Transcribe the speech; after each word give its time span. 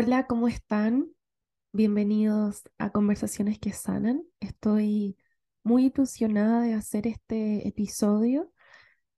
Hola, 0.00 0.28
¿cómo 0.28 0.46
están? 0.46 1.08
Bienvenidos 1.72 2.62
a 2.78 2.90
Conversaciones 2.90 3.58
que 3.58 3.72
Sanan. 3.72 4.22
Estoy 4.38 5.16
muy 5.64 5.86
ilusionada 5.86 6.62
de 6.62 6.74
hacer 6.74 7.08
este 7.08 7.66
episodio. 7.66 8.52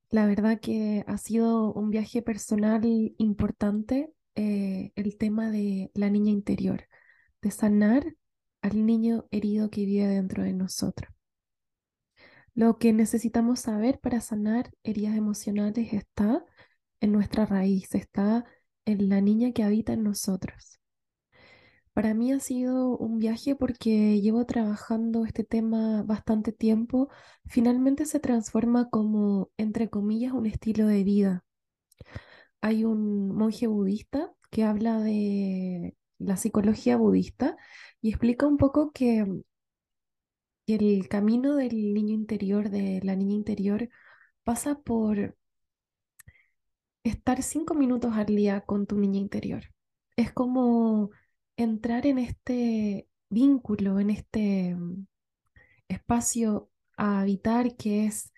La 0.09 0.25
verdad 0.25 0.59
que 0.59 1.03
ha 1.05 1.19
sido 1.19 1.71
un 1.71 1.91
viaje 1.91 2.23
personal 2.23 2.81
importante 3.19 4.11
eh, 4.33 4.91
el 4.95 5.19
tema 5.19 5.51
de 5.51 5.91
la 5.93 6.09
niña 6.09 6.31
interior, 6.31 6.87
de 7.43 7.51
sanar 7.51 8.15
al 8.63 8.83
niño 8.83 9.27
herido 9.29 9.69
que 9.69 9.85
vive 9.85 10.07
dentro 10.07 10.41
de 10.41 10.53
nosotros. 10.53 11.13
Lo 12.55 12.79
que 12.79 12.91
necesitamos 12.91 13.59
saber 13.59 13.99
para 13.99 14.19
sanar 14.19 14.71
heridas 14.81 15.15
emocionales 15.15 15.93
está 15.93 16.43
en 17.01 17.11
nuestra 17.11 17.45
raíz, 17.45 17.93
está 17.93 18.37
en 18.37 18.60
la 18.85 19.21
niña 19.21 19.51
que 19.53 19.63
habita 19.63 19.93
en 19.93 20.03
nosotros. 20.03 20.79
Para 21.93 22.13
mí 22.13 22.31
ha 22.31 22.39
sido 22.39 22.97
un 22.97 23.19
viaje 23.19 23.55
porque 23.55 24.21
llevo 24.21 24.45
trabajando 24.45 25.25
este 25.25 25.43
tema 25.43 26.03
bastante 26.03 26.53
tiempo. 26.53 27.09
Finalmente 27.45 28.05
se 28.05 28.19
transforma 28.19 28.89
como, 28.89 29.49
entre 29.57 29.89
comillas, 29.89 30.31
un 30.33 30.45
estilo 30.45 30.87
de 30.87 31.03
vida. 31.03 31.43
Hay 32.61 32.83
un 32.85 33.29
monje 33.35 33.67
budista 33.67 34.31
que 34.51 34.63
habla 34.63 34.99
de 34.99 35.95
la 36.19 36.37
psicología 36.37 36.97
budista 36.97 37.57
y 38.01 38.09
explica 38.09 38.47
un 38.47 38.57
poco 38.57 38.91
que 38.91 39.25
el 40.67 41.07
camino 41.09 41.55
del 41.55 41.93
niño 41.93 42.13
interior, 42.13 42.69
de 42.69 43.01
la 43.03 43.15
niña 43.15 43.35
interior, 43.35 43.89
pasa 44.43 44.79
por 44.79 45.35
estar 47.03 47.43
cinco 47.43 47.73
minutos 47.73 48.13
al 48.15 48.27
día 48.27 48.61
con 48.61 48.87
tu 48.87 48.97
niña 48.97 49.19
interior. 49.19 49.63
Es 50.15 50.31
como 50.33 51.11
entrar 51.57 52.05
en 52.05 52.19
este 52.19 53.07
vínculo, 53.29 53.99
en 53.99 54.09
este 54.11 54.75
mm, 54.75 55.05
espacio 55.87 56.69
a 56.97 57.21
habitar 57.21 57.75
que 57.77 58.05
es 58.05 58.31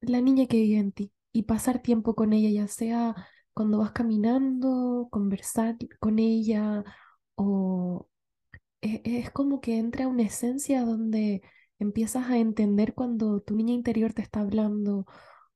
la 0.00 0.20
niña 0.20 0.46
que 0.46 0.58
vive 0.58 0.78
en 0.78 0.92
ti 0.92 1.12
y 1.32 1.44
pasar 1.44 1.82
tiempo 1.82 2.14
con 2.14 2.32
ella, 2.32 2.50
ya 2.50 2.68
sea 2.68 3.14
cuando 3.54 3.78
vas 3.78 3.92
caminando, 3.92 5.08
conversar 5.10 5.76
con 6.00 6.18
ella 6.18 6.84
o 7.34 8.08
e-, 8.82 9.02
es, 9.04 9.30
como 9.30 9.60
que 9.60 9.78
entra 9.78 10.08
una 10.08 10.22
esencia 10.22 10.84
donde 10.84 11.42
empiezas 11.78 12.30
a 12.30 12.38
entender 12.38 12.94
cuando 12.94 13.40
tu 13.40 13.56
niña 13.56 13.74
interior 13.74 14.12
te 14.12 14.22
está 14.22 14.40
hablando 14.40 15.06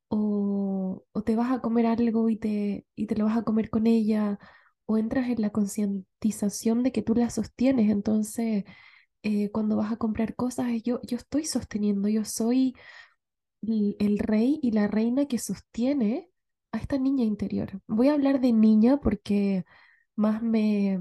o, 0.08 1.04
te 1.24 1.36
vas 1.36 1.52
a 1.52 1.60
comer 1.60 1.86
algo 1.86 2.28
y 2.28 2.36
te, 2.36 2.86
y 2.94 3.06
te 3.06 3.16
lo 3.16 3.26
vas 3.26 3.38
a 3.38 3.44
comer 3.44 3.70
con 3.70 3.86
ella, 3.86 4.38
o 4.86 4.98
entras 4.98 5.28
en 5.30 5.40
la 5.42 5.50
concientización 5.50 6.82
de 6.82 6.92
que 6.92 7.02
tú 7.02 7.14
la 7.14 7.30
sostienes. 7.30 7.90
Entonces, 7.90 8.64
eh, 9.22 9.50
cuando 9.52 9.76
vas 9.76 9.92
a 9.92 9.96
comprar 9.96 10.36
cosas, 10.36 10.68
yo, 10.82 11.00
yo 11.04 11.16
estoy 11.16 11.44
sosteniendo, 11.46 12.08
yo 12.08 12.24
soy 12.24 12.74
el, 13.62 14.18
rey 14.18 14.58
y 14.62 14.72
la 14.72 14.88
reina 14.88 15.26
que 15.26 15.38
sostiene 15.38 16.30
a 16.72 16.78
esta 16.78 16.98
niña 16.98 17.24
interior. 17.24 17.80
Voy 17.86 18.08
a 18.08 18.14
hablar 18.14 18.40
de 18.40 18.52
niña 18.52 18.98
porque 19.00 19.64
más 20.16 20.42
me, 20.42 20.98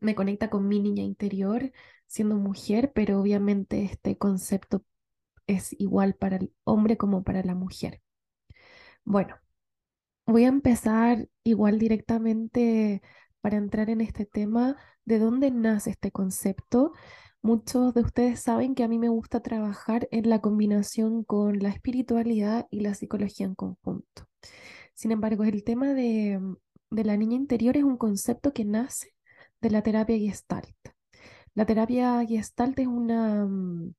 me 0.00 0.14
conecta 0.14 0.50
con 0.50 0.68
mi 0.68 0.80
niña 0.80 1.02
interior 1.02 1.72
siendo 2.06 2.36
mujer, 2.36 2.92
pero 2.94 3.20
obviamente 3.20 3.84
este 3.84 4.16
concepto 4.18 4.84
es 5.46 5.74
igual 5.80 6.14
para 6.14 6.36
el 6.36 6.54
hombre 6.64 6.96
como 6.96 7.24
para 7.24 7.42
la 7.44 7.54
mujer. 7.54 8.03
Bueno, 9.04 9.36
voy 10.26 10.44
a 10.44 10.48
empezar 10.48 11.28
igual 11.44 11.78
directamente 11.78 13.02
para 13.40 13.56
entrar 13.58 13.90
en 13.90 14.00
este 14.00 14.26
tema, 14.26 14.76
de 15.04 15.18
dónde 15.18 15.50
nace 15.50 15.90
este 15.90 16.10
concepto. 16.10 16.92
Muchos 17.42 17.92
de 17.94 18.00
ustedes 18.02 18.40
saben 18.40 18.74
que 18.74 18.84
a 18.84 18.88
mí 18.88 18.98
me 18.98 19.10
gusta 19.10 19.40
trabajar 19.40 20.08
en 20.10 20.30
la 20.30 20.40
combinación 20.40 21.24
con 21.24 21.58
la 21.58 21.68
espiritualidad 21.68 22.66
y 22.70 22.80
la 22.80 22.94
psicología 22.94 23.46
en 23.46 23.54
conjunto. 23.54 24.26
Sin 24.94 25.12
embargo, 25.12 25.44
el 25.44 25.64
tema 25.64 25.92
de, 25.94 26.40
de 26.90 27.04
la 27.04 27.16
niña 27.16 27.36
interior 27.36 27.76
es 27.76 27.84
un 27.84 27.98
concepto 27.98 28.52
que 28.54 28.64
nace 28.64 29.14
de 29.60 29.70
la 29.70 29.82
terapia 29.82 30.18
Gestalt. 30.18 30.74
La 31.54 31.66
terapia 31.66 32.24
Gestalt 32.26 32.78
es 32.78 32.86
una, 32.86 33.44
mm, 33.46 33.94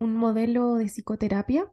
un 0.00 0.16
modelo 0.16 0.76
de 0.76 0.86
psicoterapia 0.86 1.70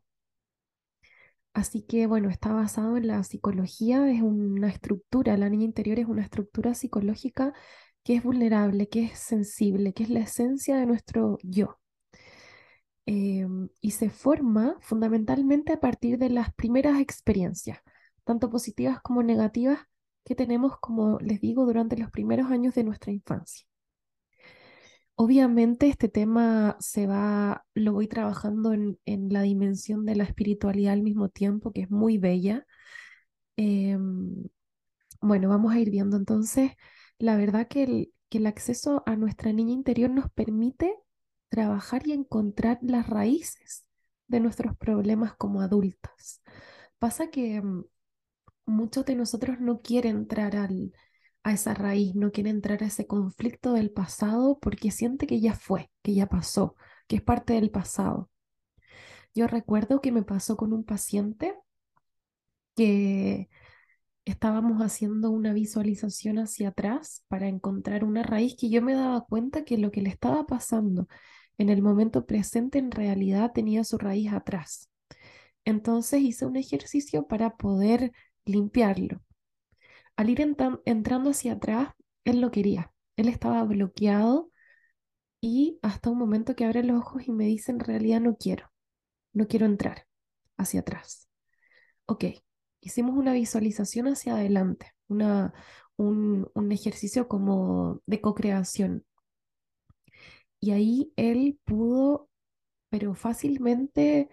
Así 1.54 1.84
que 1.84 2.08
bueno, 2.08 2.30
está 2.30 2.52
basado 2.52 2.98
en 2.98 3.08
la 3.08 3.24
psicología, 3.24 4.10
es 4.12 4.22
una 4.22 4.70
estructura, 4.70 5.38
la 5.38 5.50
niña 5.50 5.66
interior 5.66 6.00
es 6.00 6.08
una 6.08 6.24
estructura 6.24 6.74
psicológica 6.74 7.54
que 8.04 8.16
es 8.16 8.24
vulnerable, 8.24 8.90
que 8.90 9.06
es 9.06 9.20
sensible, 9.20 9.94
que 9.94 10.04
es 10.04 10.10
la 10.10 10.22
esencia 10.22 10.78
de 10.78 10.86
nuestro 10.88 11.38
yo. 11.44 11.80
Em, 13.06 13.70
y 13.82 13.92
se 13.92 14.10
forma 14.10 14.78
fundamentalmente 14.82 15.74
a 15.74 15.80
partir 15.80 16.18
de 16.18 16.30
las 16.30 16.54
primeras 16.54 17.00
experiencias, 17.02 17.80
tanto 18.24 18.50
positivas 18.50 19.02
como 19.02 19.24
negativas, 19.24 19.80
que 20.26 20.36
tenemos, 20.36 20.78
como 20.80 21.20
les 21.20 21.42
digo, 21.42 21.66
durante 21.66 21.98
los 21.98 22.10
primeros 22.12 22.50
años 22.52 22.76
de 22.76 22.84
nuestra 22.86 23.12
infancia. 23.12 23.66
Obviamente 25.16 25.88
este 25.88 26.10
tema 26.10 26.76
se 26.80 27.06
va, 27.08 27.66
lo 27.76 27.94
voy 27.94 28.08
trabajando 28.08 28.74
en, 28.74 28.98
la 29.06 29.44
dimensión 29.44 30.06
de 30.06 30.16
la 30.16 30.24
espiritualidad 30.24 30.94
al 30.94 31.04
mismo 31.04 31.30
tiempo, 31.30 31.72
que 31.72 31.82
es 31.82 31.92
muy 31.92 32.18
bella. 32.18 32.66
Em, 33.58 34.48
bueno, 35.22 35.50
vamos 35.50 35.74
a 35.74 35.80
ir 35.80 35.90
viendo 35.92 36.18
entonces, 36.18 36.72
la 37.20 37.38
verdad 37.38 37.68
que 37.68 37.84
el, 37.84 38.14
que 38.30 38.40
el 38.40 38.48
acceso 38.48 39.04
a 39.06 39.16
nuestra 39.16 39.54
niña 39.54 39.74
interior 39.74 40.10
nos 40.10 40.32
permite 40.32 40.96
trabajar 41.50 42.08
y 42.08 42.14
encontrar 42.14 42.80
las 42.82 43.08
raíces 43.08 43.86
de 44.28 44.40
nuestros 44.40 44.76
problemas 44.78 45.36
como 45.36 45.62
adultas. 45.62 46.42
Pasa 47.00 47.30
que 47.30 47.62
mm, 47.62 47.86
muchos 48.66 49.06
de 49.06 49.16
nosotros 49.16 49.60
no 49.60 49.82
quieren 49.82 50.18
entrar 50.18 50.56
al, 50.56 50.94
a 51.44 51.54
esa 51.54 51.74
raíz, 51.74 52.16
no 52.16 52.32
quiere 52.32 52.50
entrar 52.50 52.84
a 52.84 52.88
ese 52.88 53.08
conflicto 53.08 53.74
del 53.74 53.92
pasado 53.92 54.60
porque 54.60 54.92
siente 54.92 55.28
que 55.28 55.40
ya 55.42 55.54
fue, 55.56 55.92
que 56.02 56.14
ya 56.14 56.28
pasó, 56.28 56.76
que 57.08 57.18
es 57.18 57.22
parte 57.22 57.54
del 57.54 57.70
pasado. 57.70 58.30
Yo 59.36 59.48
recuerdo 59.48 60.02
que 60.02 60.12
me 60.12 60.24
pasó 60.24 60.56
con 60.58 60.74
un 60.74 60.84
paciente 60.84 61.56
que 62.76 63.50
estábamos 64.26 64.82
haciendo 64.82 65.32
una 65.32 65.54
visualización 65.54 66.40
hacia 66.40 66.70
atrás 66.70 67.26
para 67.28 67.48
encontrar 67.48 68.04
una 68.04 68.24
raíz 68.24 68.56
que 68.58 68.70
yo 68.70 68.82
me 68.82 68.94
daba 68.94 69.26
cuenta 69.26 69.66
que 69.66 69.78
lo 69.78 69.92
que 69.92 70.02
le 70.02 70.10
estaba 70.10 70.46
pasando 70.46 71.08
en 71.58 71.70
el 71.70 71.82
momento 71.82 72.26
presente 72.26 72.80
en 72.80 72.92
realidad 72.92 73.52
tenía 73.54 73.84
su 73.84 73.98
raíz 73.98 74.32
atrás. 74.34 74.90
Entonces 75.66 76.22
hice 76.22 76.46
un 76.46 76.56
ejercicio 76.56 77.28
para 77.28 77.58
poder 77.58 78.12
limpiarlo. 78.46 79.22
Al 80.16 80.30
ir 80.30 80.42
entrando 80.42 81.30
hacia 81.32 81.54
atrás, 81.54 81.90
él 82.26 82.42
lo 82.42 82.52
quería. 82.52 82.92
Él 83.18 83.28
estaba 83.30 83.64
bloqueado 83.64 84.50
y 85.42 85.80
hasta 85.82 86.10
un 86.12 86.18
momento 86.20 86.56
que 86.56 86.66
abre 86.66 86.84
los 86.84 87.00
ojos 87.00 87.28
y 87.28 87.32
me 87.32 87.46
dice, 87.46 87.72
en 87.72 87.80
realidad 87.80 88.22
no 88.22 88.38
quiero, 88.38 88.72
no 89.34 89.48
quiero 89.48 89.66
entrar 89.68 90.08
hacia 90.58 90.82
atrás. 90.82 91.30
Ok, 92.08 92.26
hicimos 92.82 93.18
una 93.18 93.34
visualización 93.34 94.08
hacia 94.08 94.36
adelante, 94.36 94.94
una, 95.10 95.54
un, 95.98 96.50
un 96.56 96.72
ejercicio 96.74 97.28
como 97.28 98.02
de 98.08 98.22
co-creación. 98.22 99.06
Y 100.60 100.72
ahí 100.72 101.14
él 101.18 101.60
pudo, 101.66 102.30
pero 102.90 103.16
fácilmente 103.16 104.30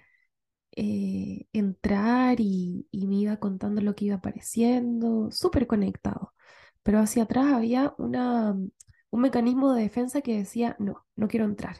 eh, 0.77 1.47
entrar 1.53 2.41
y, 2.41 2.89
me 2.93 3.17
iba 3.17 3.39
contando 3.39 3.81
lo 3.83 3.95
que 3.95 4.07
iba 4.07 4.17
apareciendo, 4.17 5.31
súper 5.31 5.67
conectado. 5.67 6.35
Pero 6.83 7.01
hacia 7.01 7.25
atrás 7.25 7.53
había 7.53 7.95
una, 7.99 8.53
un 9.11 9.21
mecanismo 9.21 9.75
de 9.75 9.83
defensa 9.83 10.23
que 10.23 10.39
decía, 10.39 10.77
no, 10.79 11.07
no 11.17 11.29
quiero 11.29 11.47
entrar. 11.47 11.77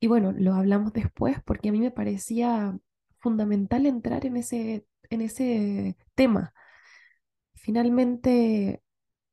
Y 0.00 0.08
bueno, 0.08 0.32
lo 0.32 0.54
hablamos 0.54 0.92
después 0.92 1.38
porque 1.44 1.68
a 1.70 1.72
mí 1.72 1.80
me 1.80 1.90
parecía 1.92 2.78
fundamental 3.20 3.86
entrar 3.86 4.26
en 4.26 4.36
ese, 4.36 4.86
en 5.10 5.20
ese 5.22 5.96
tema. 6.14 6.52
Finalmente, 7.54 8.82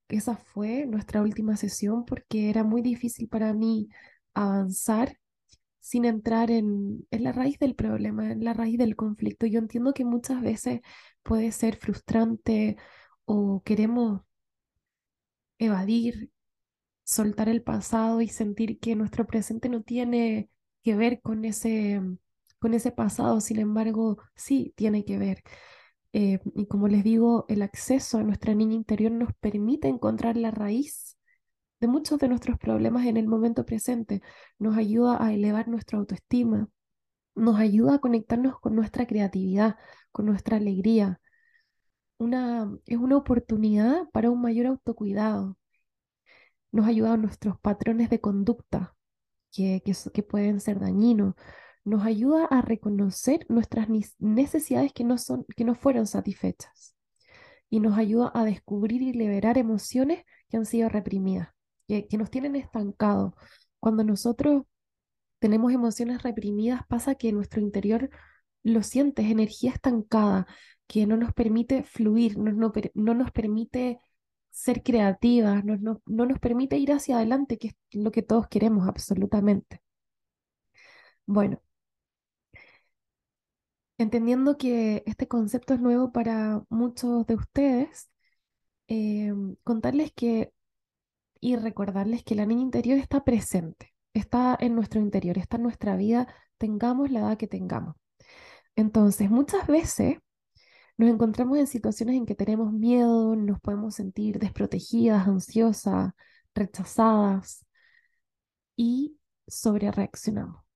esa 0.10 0.38
fue 0.38 0.86
nuestra 0.88 1.22
última 1.22 1.58
sesión 1.58 2.06
porque 2.06 2.50
era 2.50 2.64
muy 2.64 2.82
difícil 2.82 3.30
para 3.30 3.54
mí 3.54 3.90
avanzar 4.34 5.18
sin 5.80 6.06
entrar 6.06 6.52
en, 6.52 7.08
la 7.12 7.32
raíz 7.32 7.60
del 7.60 7.76
problema, 7.76 8.32
en 8.32 8.44
la 8.44 8.54
raíz 8.54 8.78
del 8.78 8.96
conflicto. 8.96 9.46
Yo 9.48 9.60
entiendo 9.60 9.94
que 9.94 10.06
muchas 10.06 10.42
veces 10.42 10.82
puede 11.24 11.52
ser 11.52 11.78
frustrante 11.78 12.78
o 13.26 13.62
queremos 13.66 14.22
evadir, 15.58 16.32
soltar 17.04 17.50
el 17.50 17.64
pasado 17.64 18.22
y 18.22 18.30
sentir 18.30 18.80
que 18.80 18.96
nuestro 18.96 19.26
presente 19.28 19.70
no 19.70 19.82
tiene 19.84 20.50
que 20.84 20.96
ver 20.96 21.22
con 21.22 21.46
ese, 21.46 22.02
con 22.60 22.74
ese 22.74 22.92
pasado, 22.92 23.42
sin 23.42 23.60
embargo, 23.60 24.20
sí 24.36 24.74
tiene 24.76 25.06
que 25.06 25.18
ver. 25.18 25.44
Eh, 26.14 26.40
y 26.56 26.68
como 26.68 26.88
les 26.88 27.04
digo, 27.04 27.46
el 27.50 27.62
acceso 27.62 28.18
a 28.20 28.24
nuestra 28.24 28.56
niña 28.56 28.76
interior 28.76 29.12
nos 29.12 29.34
permite 29.40 29.88
encontrar 29.88 30.38
la 30.38 30.52
raíz 30.52 31.19
de 31.80 31.88
muchos 31.88 32.20
de 32.20 32.28
nuestros 32.28 32.58
problemas 32.58 33.06
en 33.06 33.18
el 33.18 33.28
momento 33.28 33.66
presente. 33.66 34.22
Nos 34.60 34.78
ayuda 34.78 35.24
a 35.24 35.34
elevar 35.34 35.68
nuestra 35.68 35.98
autoestima, 36.00 36.70
nos 37.36 37.60
ayuda 37.60 37.96
a 37.96 38.00
conectarnos 38.00 38.60
con 38.60 38.76
nuestra 38.76 39.08
creatividad, 39.08 39.78
con 40.12 40.26
nuestra 40.26 40.58
alegría. 40.58 41.20
Una, 42.18 42.70
es 42.86 42.98
una 42.98 43.18
oportunidad 43.18 44.10
para 44.12 44.30
un 44.30 44.42
mayor 44.42 44.68
autocuidado. 44.68 45.58
Nos 46.72 46.88
ayuda 46.88 47.14
a 47.14 47.18
nuestros 47.18 47.60
patrones 47.60 48.10
de 48.10 48.22
conducta 48.22 48.96
que, 49.52 49.82
que, 49.84 49.94
que 50.14 50.24
pueden 50.24 50.60
ser 50.60 50.80
dañinos 50.80 51.36
nos 51.90 52.06
ayuda 52.06 52.46
a 52.46 52.62
reconocer 52.62 53.46
nuestras 53.50 53.88
necesidades 54.20 54.94
que 54.94 55.04
no, 55.04 55.18
son, 55.18 55.46
que 55.56 55.64
no 55.64 55.76
fueron 55.76 56.08
satisfechas 56.08 56.96
y 57.70 57.80
nos 57.80 57.98
ayuda 57.98 58.32
a 58.34 58.44
descubrir 58.44 59.02
y 59.02 59.14
liberar 59.14 59.58
emociones 59.58 60.24
que 60.50 60.58
han 60.58 60.66
sido 60.66 60.90
reprimidas, 60.90 61.50
que, 61.90 62.18
nos 62.18 62.30
tienen 62.32 62.56
estancados. 62.56 63.34
Cuando 63.80 64.04
nosotros 64.04 64.64
tenemos 65.40 65.74
emociones 65.74 66.24
reprimidas, 66.24 66.82
pasa 66.88 67.16
que 67.16 67.32
nuestro 67.34 67.62
interior 67.62 68.10
lo 68.64 68.84
siente, 68.84 69.24
es 69.24 69.32
energía 69.32 69.72
estancada, 69.72 70.48
que 70.88 71.08
no 71.08 71.18
nos 71.18 71.34
permite 71.34 71.84
fluir, 71.84 72.38
no, 72.38 72.52
no, 72.52 72.74
no 72.96 73.14
nos 73.16 73.32
permite 73.32 74.00
ser 74.52 74.84
creativas, 74.84 75.64
no, 75.66 75.78
no, 75.78 76.02
no, 76.06 76.26
nos 76.26 76.40
permite 76.40 76.78
ir 76.78 76.92
hacia 76.92 77.18
adelante, 77.18 77.58
que 77.58 77.70
es 77.70 77.76
lo 77.94 78.12
que 78.12 78.24
todos 78.24 78.48
queremos 78.48 78.88
absolutamente. 78.88 79.82
Bueno, 81.26 81.62
entendiendo 83.98 84.58
que 84.58 85.04
este 85.06 85.28
concepto 85.28 85.74
es 85.74 85.80
nuevo 85.82 86.12
para 86.12 86.64
muchos 86.70 87.26
de 87.28 87.36
ustedes, 87.36 88.10
eh, 88.88 89.32
contarles 89.64 90.12
que 90.14 90.52
y 91.40 91.56
recordarles 91.56 92.24
que 92.24 92.36
la 92.36 92.46
niña 92.46 92.62
interior 92.62 92.98
está 92.98 93.24
presente, 93.24 93.94
está 94.14 94.58
en 94.60 94.76
nuestro 94.76 95.00
interior, 95.00 95.38
está 95.38 95.58
en 95.58 95.64
nuestra 95.64 95.96
vida, 95.96 96.28
tengamos 96.58 97.12
la 97.12 97.20
edad 97.20 97.38
que 97.38 97.48
tengamos. 97.48 97.96
Entonces, 98.76 99.30
muchas 99.30 99.68
veces 99.68 100.18
nos 100.98 101.10
encontramos 101.10 101.58
en 101.58 101.68
situaciones 101.68 102.16
en 102.16 102.26
que 102.26 102.36
tenemos 102.36 102.74
miedo, 102.74 103.36
nos 103.36 103.60
podemos 103.62 103.96
sentir 103.96 104.40
desprotegidas, 104.40 105.28
ansiosas, 105.28 106.12
rechazadas 106.54 107.66
y 108.76 109.18
sobre 109.48 109.92
reaccionamos 109.92 110.70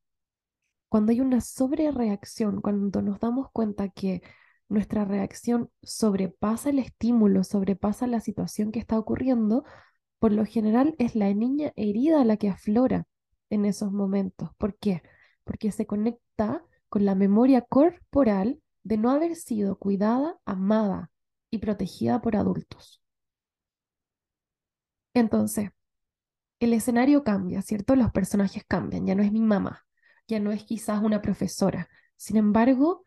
cuando 0.93 1.11
hay 1.11 1.21
una 1.21 1.41
sobrereacción, 1.41 2.61
cuando 2.61 3.01
nos 3.01 3.19
damos 3.19 3.47
cuenta 3.51 3.89
que 3.89 4.21
nuestra 4.69 5.05
reacción 5.05 5.71
sobrepasa 5.81 6.69
el 6.69 6.77
estímulo, 6.77 7.43
sobrepasa 7.43 8.05
la 8.05 8.19
situación 8.19 8.71
que 8.71 8.77
está 8.77 8.99
ocurriendo, 8.99 9.63
por 10.23 10.31
lo 10.31 10.45
general 10.45 10.95
es 10.99 11.15
la 11.15 11.33
niña 11.33 11.73
herida 11.75 12.23
la 12.23 12.37
que 12.37 12.47
aflora 12.47 13.05
en 13.49 13.65
esos 13.65 13.91
momentos. 13.91 14.51
¿Por 14.57 14.77
qué? 14.77 15.03
Porque 15.43 15.69
se 15.73 15.85
conecta 15.85 16.63
con 16.87 17.03
la 17.03 17.13
memoria 17.13 17.59
corporal 17.59 18.61
de 18.83 18.97
no 18.97 19.11
haber 19.11 19.35
sido 19.35 19.77
cuidada, 19.77 20.39
amada 20.45 21.11
y 21.51 21.57
protegida 21.57 22.21
por 22.21 22.37
adultos. 22.37 23.03
Entonces, 25.13 25.71
el 26.61 26.71
escenario 26.71 27.25
cambia, 27.25 27.61
¿cierto? 27.61 27.97
Los 27.97 28.13
personajes 28.13 28.63
cambian, 28.65 29.05
ya 29.05 29.15
no 29.15 29.23
es 29.23 29.31
mi 29.33 29.41
mamá, 29.41 29.85
ya 30.29 30.39
no 30.39 30.53
es 30.53 30.63
quizás 30.63 31.03
una 31.03 31.21
profesora. 31.21 31.89
Sin 32.15 32.37
embargo, 32.37 33.03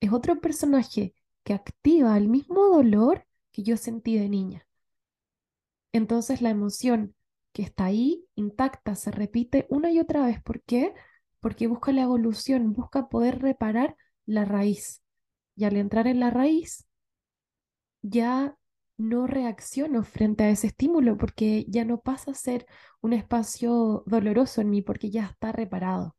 es 0.00 0.14
otro 0.14 0.40
personaje 0.40 1.12
que 1.44 1.52
activa 1.52 2.16
el 2.16 2.30
mismo 2.30 2.68
dolor 2.68 3.26
que 3.52 3.64
yo 3.64 3.76
sentí 3.76 4.18
de 4.18 4.30
niña. 4.30 4.67
Entonces 5.92 6.42
la 6.42 6.50
emoción 6.50 7.14
que 7.52 7.62
está 7.62 7.86
ahí 7.86 8.24
intacta 8.34 8.94
se 8.94 9.10
repite 9.10 9.66
una 9.70 9.90
y 9.90 10.00
otra 10.00 10.26
vez. 10.26 10.42
¿Por 10.42 10.62
qué? 10.62 10.94
Porque 11.40 11.66
busca 11.66 11.92
la 11.92 12.02
evolución, 12.02 12.72
busca 12.72 13.08
poder 13.08 13.40
reparar 13.40 13.96
la 14.26 14.44
raíz. 14.44 15.02
Y 15.56 15.64
al 15.64 15.76
entrar 15.76 16.06
en 16.06 16.20
la 16.20 16.30
raíz, 16.30 16.86
ya 18.02 18.56
no 18.96 19.26
reacciono 19.26 20.02
frente 20.04 20.44
a 20.44 20.50
ese 20.50 20.68
estímulo 20.68 21.16
porque 21.16 21.64
ya 21.68 21.84
no 21.84 22.00
pasa 22.00 22.32
a 22.32 22.34
ser 22.34 22.66
un 23.00 23.12
espacio 23.12 24.02
doloroso 24.06 24.60
en 24.60 24.70
mí 24.70 24.82
porque 24.82 25.10
ya 25.10 25.26
está 25.26 25.52
reparado 25.52 26.16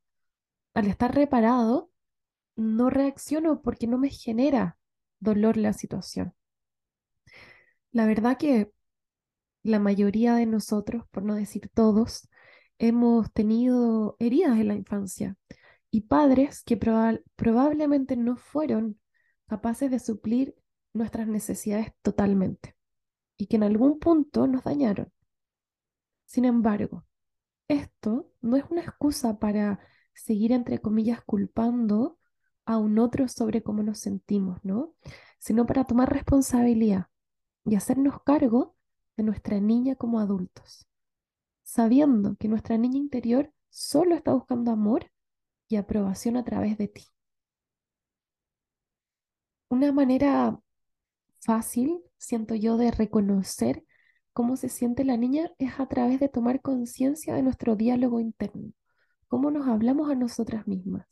al 0.74 0.88
estar 0.88 1.14
reparado, 1.14 1.92
no 2.56 2.90
reacciono 2.90 3.62
porque 3.62 3.88
no 3.88 3.98
me 3.98 4.10
genera 4.10 4.78
dolor 5.20 5.58
la 5.58 5.74
situación. 5.74 6.34
La 7.92 8.06
verdad 8.06 8.38
que 8.38 8.72
la 9.64 9.80
mayoría 9.80 10.36
de 10.36 10.46
nosotros, 10.46 11.04
por 11.12 11.24
no 11.24 11.36
decir 11.36 11.70
todos, 11.74 12.30
hemos 12.78 13.32
tenido 13.34 14.16
heridas 14.20 14.58
en 14.58 14.68
la 14.70 14.76
infancia 14.76 15.36
y 15.92 16.02
padres 16.02 16.64
que 16.64 16.78
probablemente 16.78 18.16
no 18.16 18.38
fueron 18.38 19.00
capaces 19.48 19.92
de 19.92 20.00
suplir 20.00 20.56
nuestras 20.94 21.28
necesidades 21.28 21.92
totalmente 22.02 22.76
y 23.38 23.48
que 23.48 23.58
en 23.58 23.64
algún 23.64 24.00
punto 24.00 24.48
nos 24.48 24.64
dañaron. 24.64 25.12
Sin 26.26 26.46
embargo, 26.46 27.06
esto 27.68 28.32
no 28.42 28.56
es 28.58 28.66
una 28.70 28.82
excusa 28.82 29.40
para 29.40 29.80
seguir, 30.14 30.52
entre 30.52 30.80
comillas, 30.80 31.22
culpando 31.24 32.20
a 32.66 32.78
un 32.78 33.00
otro 33.00 33.28
sobre 33.28 33.64
cómo 33.64 33.82
nos 33.84 34.00
sentimos, 34.00 34.60
¿no? 34.64 34.94
Sino 35.40 35.66
para 35.66 35.86
tomar 35.86 36.12
responsabilidad 36.12 37.08
y 37.66 37.76
hacernos 37.76 38.22
cargo 38.24 38.76
de 39.20 39.24
nuestra 39.26 39.60
niña 39.60 39.96
como 39.96 40.20
adultos, 40.20 40.88
sabiendo 41.64 42.36
que 42.38 42.48
nuestra 42.48 42.78
niña 42.78 42.98
interior 42.98 43.54
solo 43.70 44.16
está 44.16 44.34
buscando 44.34 44.72
amor 44.72 45.12
y 45.68 45.76
aprobación 45.76 46.38
a 46.38 46.44
través 46.44 46.78
de 46.78 46.88
ti. 46.88 47.06
Una 49.70 49.92
manera 49.92 50.60
fácil, 51.40 52.02
siento 52.18 52.56
yo, 52.56 52.78
de 52.78 52.92
reconocer 52.92 53.86
cómo 54.34 54.58
se 54.58 54.70
siente 54.70 55.04
la 55.06 55.18
niña 55.18 55.52
es 55.60 55.80
a 55.80 55.88
través 55.88 56.20
de 56.20 56.30
tomar 56.30 56.62
conciencia 56.62 57.36
de 57.36 57.44
nuestro 57.44 57.76
diálogo 57.76 58.20
interno 58.20 58.74
cómo 59.30 59.52
nos 59.52 59.68
hablamos 59.68 60.10
a 60.10 60.16
nosotras 60.16 60.68
mismas. 60.68 61.06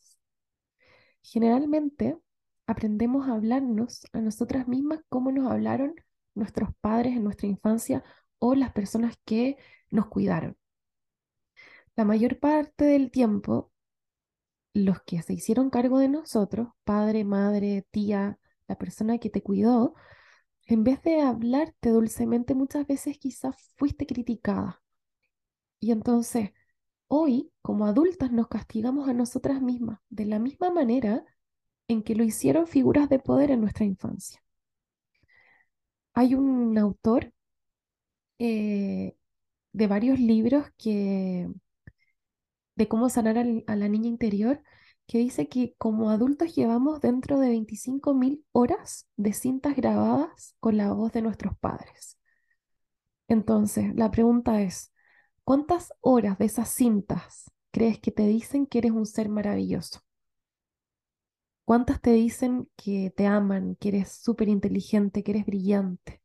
Generalmente 1.22 2.18
aprendemos 2.66 3.28
a 3.28 3.34
hablarnos 3.36 4.06
a 4.12 4.20
nosotras 4.20 4.68
mismas 4.68 5.02
como 5.08 5.32
nos 5.32 5.50
hablaron 5.50 5.94
nuestros 6.38 6.70
padres 6.82 7.16
en 7.16 7.24
nuestra 7.24 7.48
infancia 7.48 8.04
o 8.40 8.56
las 8.56 8.72
personas 8.72 9.18
que 9.26 9.58
nos 9.90 10.08
cuidaron. 10.08 10.58
La 11.96 12.06
mayor 12.06 12.40
parte 12.40 12.86
del 12.86 13.12
tiempo, 13.12 13.72
los 14.74 15.02
que 15.02 15.22
se 15.22 15.34
hicieron 15.34 15.70
cargo 15.70 16.00
de 16.00 16.10
nosotros, 16.10 16.70
padre, 16.84 17.24
madre, 17.24 17.88
tía, 17.92 18.40
la 18.68 18.78
persona 18.78 19.18
que 19.18 19.30
te 19.30 19.42
cuidó, 19.42 19.96
en 20.66 20.84
vez 20.84 21.02
de 21.02 21.22
hablarte 21.22 21.90
dulcemente, 21.90 22.54
muchas 22.54 22.86
veces 22.86 23.18
quizás 23.18 23.56
fuiste 23.78 24.06
criticada. 24.06 24.82
Y 25.80 25.92
entonces 25.92 26.52
Hoy, 27.10 27.54
como 27.62 27.86
adultas, 27.86 28.32
nos 28.34 28.50
castigamos 28.50 29.08
a 29.08 29.14
nosotras 29.14 29.62
mismas 29.62 30.00
de 30.10 30.26
la 30.26 30.40
misma 30.40 30.72
manera 30.72 31.24
en 31.88 32.04
que 32.04 32.16
lo 32.16 32.24
hicieron 32.26 32.68
figuras 32.68 33.08
de 33.08 33.20
poder 33.20 33.50
en 33.52 33.62
nuestra 33.62 33.86
infancia. 33.86 34.44
Hay 36.18 36.34
un 36.36 36.78
autor 36.78 37.32
eh, 38.40 39.16
de 39.74 39.88
varios 39.88 40.20
libros 40.20 40.66
que, 40.78 41.48
de 42.76 42.88
cómo 42.88 43.10
sanar 43.10 43.38
a 43.38 43.76
la 43.76 43.88
niña 43.88 44.08
interior 44.08 44.62
que 45.06 45.20
dice 45.20 45.48
que 45.48 45.76
como 45.78 46.10
adultos 46.10 46.56
llevamos 46.56 47.02
dentro 47.02 47.40
de 47.40 47.50
25.000 47.50 48.44
horas 48.52 49.08
de 49.16 49.34
cintas 49.34 49.76
grabadas 49.76 50.56
con 50.60 50.78
la 50.78 50.92
voz 50.92 51.14
de 51.14 51.22
nuestros 51.22 51.58
padres. 51.60 52.18
Entonces, 53.28 53.94
la 53.96 54.12
pregunta 54.12 54.62
es, 54.62 54.92
¿Cuántas 55.48 55.94
horas 56.02 56.38
de 56.38 56.44
esas 56.44 56.68
cintas 56.68 57.50
crees 57.72 58.00
que 58.00 58.12
te 58.12 58.28
dicen 58.28 58.66
que 58.66 58.80
eres 58.80 58.92
un 58.92 59.06
ser 59.06 59.30
maravilloso? 59.30 60.02
¿Cuántas 61.68 62.02
te 62.02 62.14
dicen 62.14 62.68
que 62.76 63.14
te 63.16 63.28
aman, 63.28 63.76
que 63.80 63.90
eres 63.90 64.12
súper 64.12 64.50
inteligente, 64.50 65.24
que 65.24 65.32
eres 65.34 65.46
brillante? 65.46 66.20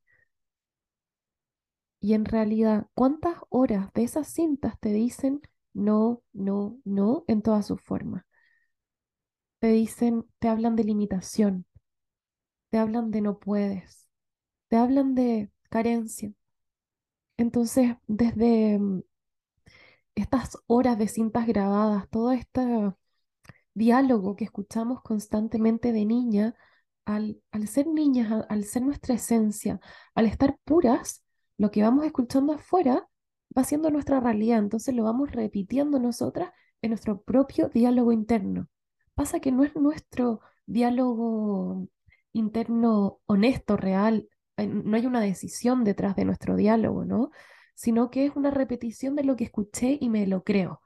Y 2.01 2.13
en 2.13 2.27
realidad, 2.27 2.89
¿cuántas 2.95 3.37
horas 3.49 3.91
de 3.95 4.03
esas 4.05 4.29
cintas 4.29 4.79
te 4.79 4.93
dicen 4.93 5.41
no, 5.73 6.23
no, 6.35 6.79
no 6.85 7.25
en 7.29 7.41
todas 7.43 7.67
sus 7.67 7.81
formas? 7.81 8.25
Te 9.61 9.69
dicen, 9.69 10.27
te 10.41 10.49
hablan 10.49 10.77
de 10.77 10.85
limitación, 10.85 11.65
te 12.71 12.79
hablan 12.79 13.11
de 13.13 13.21
no 13.21 13.39
puedes, 13.39 14.09
te 14.69 14.77
hablan 14.77 15.15
de 15.15 15.51
carencia. 15.71 16.33
Entonces, 17.37 17.97
desde 18.07 18.79
mm, 18.79 19.03
estas 20.15 20.57
horas 20.67 20.99
de 20.99 21.07
cintas 21.09 21.47
grabadas, 21.47 22.09
todo 22.11 22.33
este 22.33 22.61
diálogo 23.75 24.37
que 24.37 24.45
escuchamos 24.45 25.03
constantemente 25.03 25.93
de 25.93 26.05
niña, 26.05 26.55
al, 27.05 27.41
al 27.51 27.69
ser 27.69 27.87
niñas, 27.87 28.45
al 28.49 28.65
ser 28.65 28.83
nuestra 28.83 29.15
esencia, 29.15 29.81
al 30.15 30.27
estar 30.27 30.59
puras, 30.65 31.25
lo 31.59 31.71
que 31.71 31.83
vamos 31.83 32.05
escuchando 32.05 32.53
afuera 32.53 33.09
va 33.57 33.65
siendo 33.65 33.91
nuestra 33.91 34.21
realidad, 34.21 34.59
entonces 34.59 34.95
lo 34.95 35.05
vamos 35.05 35.31
repitiendo 35.33 35.99
nosotras 35.99 36.51
en 36.81 36.91
nuestro 36.91 37.23
propio 37.23 37.69
diálogo 37.69 38.13
interno. 38.13 38.69
Pasa 39.15 39.41
que 39.41 39.53
no 39.53 39.65
es 39.65 39.75
nuestro 39.77 40.41
diálogo 40.67 41.89
interno 42.33 43.21
honesto, 43.27 43.77
real, 43.77 44.29
no 44.57 44.97
hay 44.97 45.07
una 45.07 45.21
decisión 45.21 45.85
detrás 45.85 46.17
de 46.17 46.25
nuestro 46.25 46.57
diálogo, 46.57 47.05
¿no? 47.05 47.31
Sino 47.75 48.11
que 48.11 48.27
es 48.27 48.37
una 48.37 48.51
repetición 48.51 49.17
de 49.17 49.25
lo 49.25 49.37
que 49.37 49.45
escuché 49.45 49.99
y 50.01 50.09
me 50.09 50.27
lo 50.27 50.45
creo. 50.45 50.81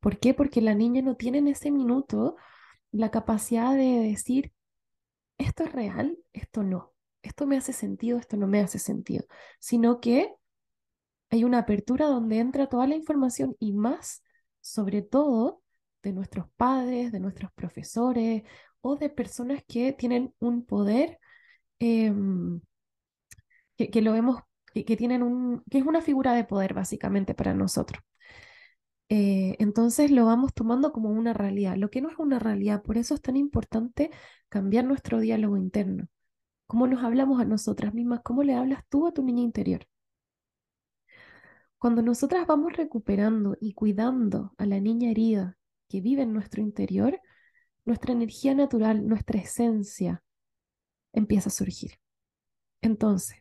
¿Por 0.00 0.18
qué? 0.18 0.34
Porque 0.34 0.60
la 0.60 0.74
niña 0.74 1.02
no 1.02 1.16
tiene 1.16 1.38
en 1.38 1.48
ese 1.48 1.70
minuto 1.70 2.36
la 2.92 3.10
capacidad 3.10 3.76
de 3.76 4.00
decir, 4.00 4.52
esto 5.38 5.64
es 5.64 5.72
real, 5.72 6.18
esto 6.32 6.62
no, 6.62 6.94
esto 7.22 7.46
me 7.46 7.56
hace 7.56 7.72
sentido, 7.72 8.18
esto 8.18 8.36
no 8.36 8.46
me 8.46 8.60
hace 8.60 8.78
sentido, 8.78 9.26
sino 9.58 10.00
que 10.00 10.34
hay 11.30 11.44
una 11.44 11.58
apertura 11.58 12.06
donde 12.06 12.38
entra 12.38 12.68
toda 12.68 12.86
la 12.86 12.96
información 12.96 13.56
y 13.60 13.72
más, 13.72 14.22
sobre 14.60 15.02
todo, 15.02 15.62
de 16.02 16.12
nuestros 16.12 16.46
padres, 16.56 17.12
de 17.12 17.20
nuestros 17.20 17.52
profesores 17.52 18.42
o 18.80 18.96
de 18.96 19.10
personas 19.10 19.62
que 19.66 19.92
tienen 19.92 20.34
un 20.38 20.64
poder 20.64 21.18
em, 21.78 22.60
que, 23.76 24.02
lo 24.02 24.12
vemos, 24.12 24.40
que, 24.74 24.96
tienen 24.96 25.22
un, 25.22 25.62
que 25.70 25.78
es 25.78 25.86
una 25.86 26.02
figura 26.02 26.34
de 26.34 26.44
poder 26.44 26.74
básicamente 26.74 27.34
para 27.34 27.54
nosotros. 27.54 28.02
Eh, 29.12 29.56
entonces 29.58 30.12
lo 30.12 30.24
vamos 30.24 30.54
tomando 30.54 30.92
como 30.92 31.10
una 31.10 31.32
realidad, 31.34 31.76
lo 31.76 31.90
que 31.90 32.00
no 32.00 32.10
es 32.10 32.18
una 32.18 32.38
realidad. 32.38 32.82
Por 32.82 32.96
eso 32.96 33.14
es 33.14 33.20
tan 33.20 33.36
importante 33.36 34.10
cambiar 34.48 34.84
nuestro 34.84 35.18
diálogo 35.20 35.56
interno. 35.56 36.08
Cómo 36.66 36.86
nos 36.86 37.02
hablamos 37.02 37.40
a 37.40 37.44
nosotras 37.44 37.92
mismas, 37.92 38.20
cómo 38.22 38.44
le 38.44 38.54
hablas 38.54 38.84
tú 38.88 39.06
a 39.08 39.12
tu 39.12 39.24
niña 39.24 39.42
interior. 39.42 39.86
Cuando 41.78 42.02
nosotras 42.02 42.46
vamos 42.46 42.74
recuperando 42.74 43.56
y 43.60 43.72
cuidando 43.72 44.54
a 44.58 44.66
la 44.66 44.80
niña 44.80 45.10
herida 45.10 45.58
que 45.88 46.00
vive 46.00 46.22
en 46.22 46.32
nuestro 46.32 46.62
interior, 46.62 47.20
nuestra 47.84 48.12
energía 48.12 48.54
natural, 48.54 49.08
nuestra 49.08 49.40
esencia 49.40 50.22
empieza 51.12 51.48
a 51.48 51.52
surgir. 51.52 51.92
Entonces, 52.80 53.38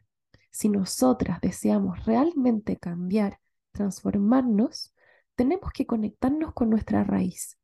si 0.49 0.69
nosotras 0.69 1.41
deseamos 1.41 2.05
realmente 2.05 2.77
cambiar, 2.77 3.39
transformarnos, 3.71 4.95
tenemos 5.39 5.71
que 5.71 5.85
conectarnos 5.85 6.53
con 6.53 6.69
nuestra 6.69 7.05
raíz. 7.05 7.57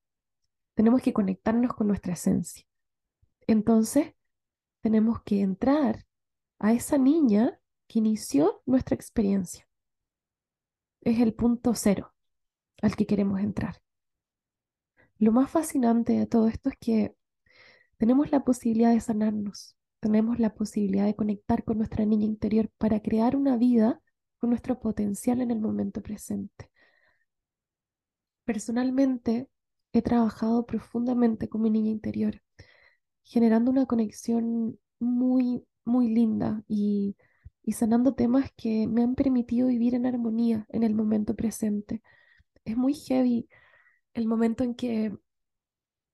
Tenemos 0.75 1.01
que 1.01 1.11
conectarnos 1.11 1.73
con 1.73 1.87
nuestra 1.87 2.13
esencia. 2.13 2.65
Entonces, 3.47 4.13
tenemos 4.79 5.21
que 5.23 5.41
entrar 5.41 6.05
a 6.57 6.71
esa 6.71 6.97
niña 6.97 7.59
que 7.89 7.99
inició 7.99 8.61
nuestra 8.65 8.95
experiencia. 8.95 9.67
Es 11.01 11.19
el 11.19 11.33
punto 11.33 11.75
cero 11.75 12.13
al 12.81 12.95
que 12.95 13.05
queremos 13.05 13.41
entrar. 13.41 13.81
Lo 15.17 15.33
más 15.33 15.51
fascinante 15.51 16.13
de 16.13 16.27
todo 16.27 16.47
esto 16.47 16.69
es 16.69 16.77
que 16.79 17.13
tenemos 17.97 18.31
la 18.31 18.45
posibilidad 18.45 18.93
de 18.93 19.01
sanarnos, 19.01 19.75
tenemos 19.99 20.39
la 20.39 20.53
posibilidad 20.55 21.03
de 21.03 21.17
conectar 21.17 21.65
con 21.65 21.79
nuestra 21.79 22.05
niña 22.05 22.23
interior 22.23 22.69
para 22.77 23.01
crear 23.01 23.35
una 23.35 23.57
vida 23.57 24.01
con 24.37 24.51
nuestro 24.51 24.79
potencial 24.79 25.41
en 25.41 25.51
el 25.51 25.59
momento 25.59 26.01
presente. 26.01 26.71
Personalmente, 28.45 29.49
he 29.93 30.01
trabajado 30.01 30.65
profundamente 30.65 31.49
con 31.49 31.61
mi 31.61 31.69
niña 31.69 31.91
interior, 31.91 32.41
generando 33.23 33.71
una 33.71 33.85
conexión 33.87 34.79
muy, 34.99 35.65
muy 35.85 36.09
linda 36.09 36.63
y, 36.67 37.17
y 37.63 37.73
sanando 37.73 38.15
temas 38.15 38.51
que 38.57 38.87
me 38.87 39.03
han 39.03 39.15
permitido 39.15 39.67
vivir 39.69 39.95
en 39.95 40.05
armonía 40.07 40.65
en 40.69 40.83
el 40.83 40.95
momento 40.95 41.35
presente. 41.35 42.01
Es 42.65 42.77
muy 42.77 42.93
heavy 42.95 43.49
el 44.13 44.27
momento 44.27 44.63
en 44.63 44.75
que 44.75 45.13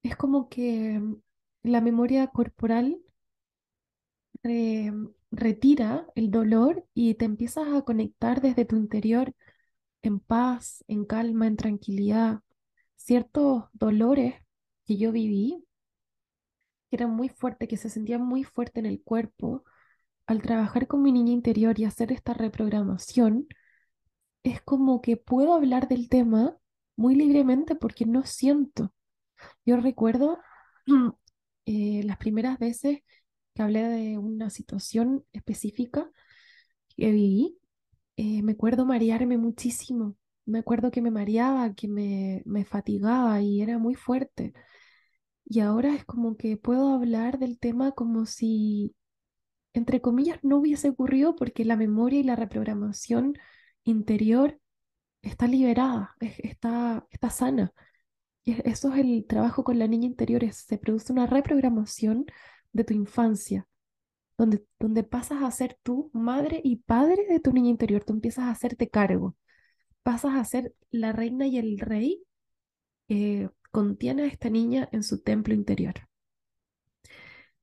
es 0.04 0.16
como 0.16 0.48
que 0.50 1.02
la 1.64 1.82
memoria 1.82 2.28
corporal 2.28 3.00
retira 5.32 6.08
el 6.16 6.32
dolor 6.32 6.86
y 6.94 7.16
te 7.16 7.26
empiezas 7.26 7.68
a 7.74 7.82
conectar 7.84 8.42
desde 8.42 8.66
tu 8.66 8.76
interior 8.76 9.34
en 10.02 10.20
paz, 10.20 10.84
en 10.88 11.06
calma, 11.06 11.48
en 11.48 11.58
tranquilidad. 11.58 12.42
Ciertos 12.96 13.66
dolores 13.74 14.36
que 14.86 14.98
yo 14.98 15.12
viví, 15.12 15.66
que 16.90 16.98
eran 16.98 17.12
muy 17.12 17.30
fuertes, 17.30 17.68
que 17.70 17.78
se 17.78 17.90
sentían 17.90 18.22
muy 18.22 18.44
fuerte 18.44 18.80
en 18.80 18.86
el 18.86 19.02
cuerpo, 19.02 19.64
al 20.28 20.42
trabajar 20.42 20.88
con 20.88 21.02
mi 21.02 21.12
niña 21.12 21.32
interior 21.34 21.80
y 21.80 21.86
hacer 21.86 22.12
esta 22.12 22.34
reprogramación, 22.34 23.48
es 24.44 24.62
como 24.62 25.02
que 25.02 25.18
puedo 25.18 25.54
hablar 25.54 25.88
del 25.88 26.10
tema 26.10 26.58
muy 26.96 27.16
libremente 27.16 27.76
porque 27.76 28.06
no 28.06 28.26
siento. 28.26 28.94
Yo 29.66 29.78
recuerdo 29.78 30.40
eh, 31.66 32.04
las 32.04 32.18
primeras 32.18 32.60
veces 32.60 33.00
que 33.54 33.62
hablé 33.62 33.84
de 33.84 34.18
una 34.18 34.50
situación 34.50 35.26
específica 35.34 36.10
que 36.96 37.12
viví, 37.12 37.58
eh, 38.22 38.44
me 38.44 38.54
acuerdo 38.54 38.86
marearme 38.86 39.38
muchísimo. 39.38 40.16
Me 40.46 40.60
acuerdo 40.60 40.92
que 40.92 41.02
me 41.02 41.12
mareaba, 41.12 41.74
que 41.76 41.88
me, 41.88 42.44
me 42.46 42.66
fatigaba 42.66 43.42
y 43.42 43.62
era 43.62 43.78
muy 43.80 43.96
fuerte. 43.96 44.54
Y 45.46 45.62
ahora 45.62 45.96
es 45.96 46.06
como 46.06 46.38
que 46.38 46.58
puedo 46.58 46.90
hablar 46.94 47.40
del 47.40 47.60
tema 47.60 47.92
como 47.94 48.26
si, 48.26 48.96
entre 49.74 50.02
comillas, 50.02 50.40
no 50.44 50.58
hubiese 50.58 50.90
ocurrido 50.90 51.36
porque 51.36 51.66
la 51.66 51.78
memoria 51.78 52.20
y 52.20 52.24
la 52.24 52.36
reprogramación 52.36 53.36
interior 53.84 54.60
está 55.24 55.48
liberada, 55.48 56.16
está, 56.20 57.08
está 57.12 57.30
sana. 57.32 57.74
Y 58.44 58.58
eso 58.70 58.94
es 58.94 59.00
el 59.00 59.26
trabajo 59.28 59.64
con 59.64 59.80
la 59.80 59.88
niña 59.88 60.08
interior, 60.08 60.44
se 60.54 60.78
produce 60.78 61.14
una 61.14 61.28
reprogramación 61.28 62.26
de 62.74 62.84
tu 62.86 62.94
infancia, 62.94 63.68
donde, 64.42 64.66
donde 64.80 65.04
pasas 65.04 65.44
a 65.44 65.52
ser 65.52 65.78
tú 65.84 66.10
madre 66.14 66.62
y 66.64 66.78
padre 66.78 67.28
de 67.30 67.40
tu 67.40 67.54
niña 67.54 67.70
interior, 67.70 68.04
tú 68.04 68.14
empiezas 68.14 68.46
a 68.46 68.50
hacerte 68.50 68.90
cargo, 68.90 69.36
pasas 70.02 70.34
a 70.34 70.44
ser 70.46 70.74
la 70.90 71.12
reina 71.12 71.46
y 71.46 71.60
el 71.60 71.80
rey 71.80 72.24
que 73.08 73.52
contiene 73.72 74.24
a 74.24 74.26
esta 74.26 74.50
niña 74.50 74.90
en 74.92 75.04
su 75.04 75.22
templo 75.22 75.54
interior. 75.54 75.94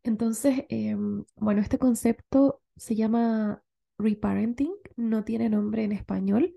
Entonces, 0.05 0.67
em, 0.69 1.25
bueno, 1.37 1.61
este 1.61 1.79
concepto 1.79 2.63
se 2.77 2.95
llama 2.95 3.63
reparenting, 3.99 4.73
no 4.97 5.25
tiene 5.25 5.51
nombre 5.51 5.83
en 5.83 5.91
español, 5.91 6.55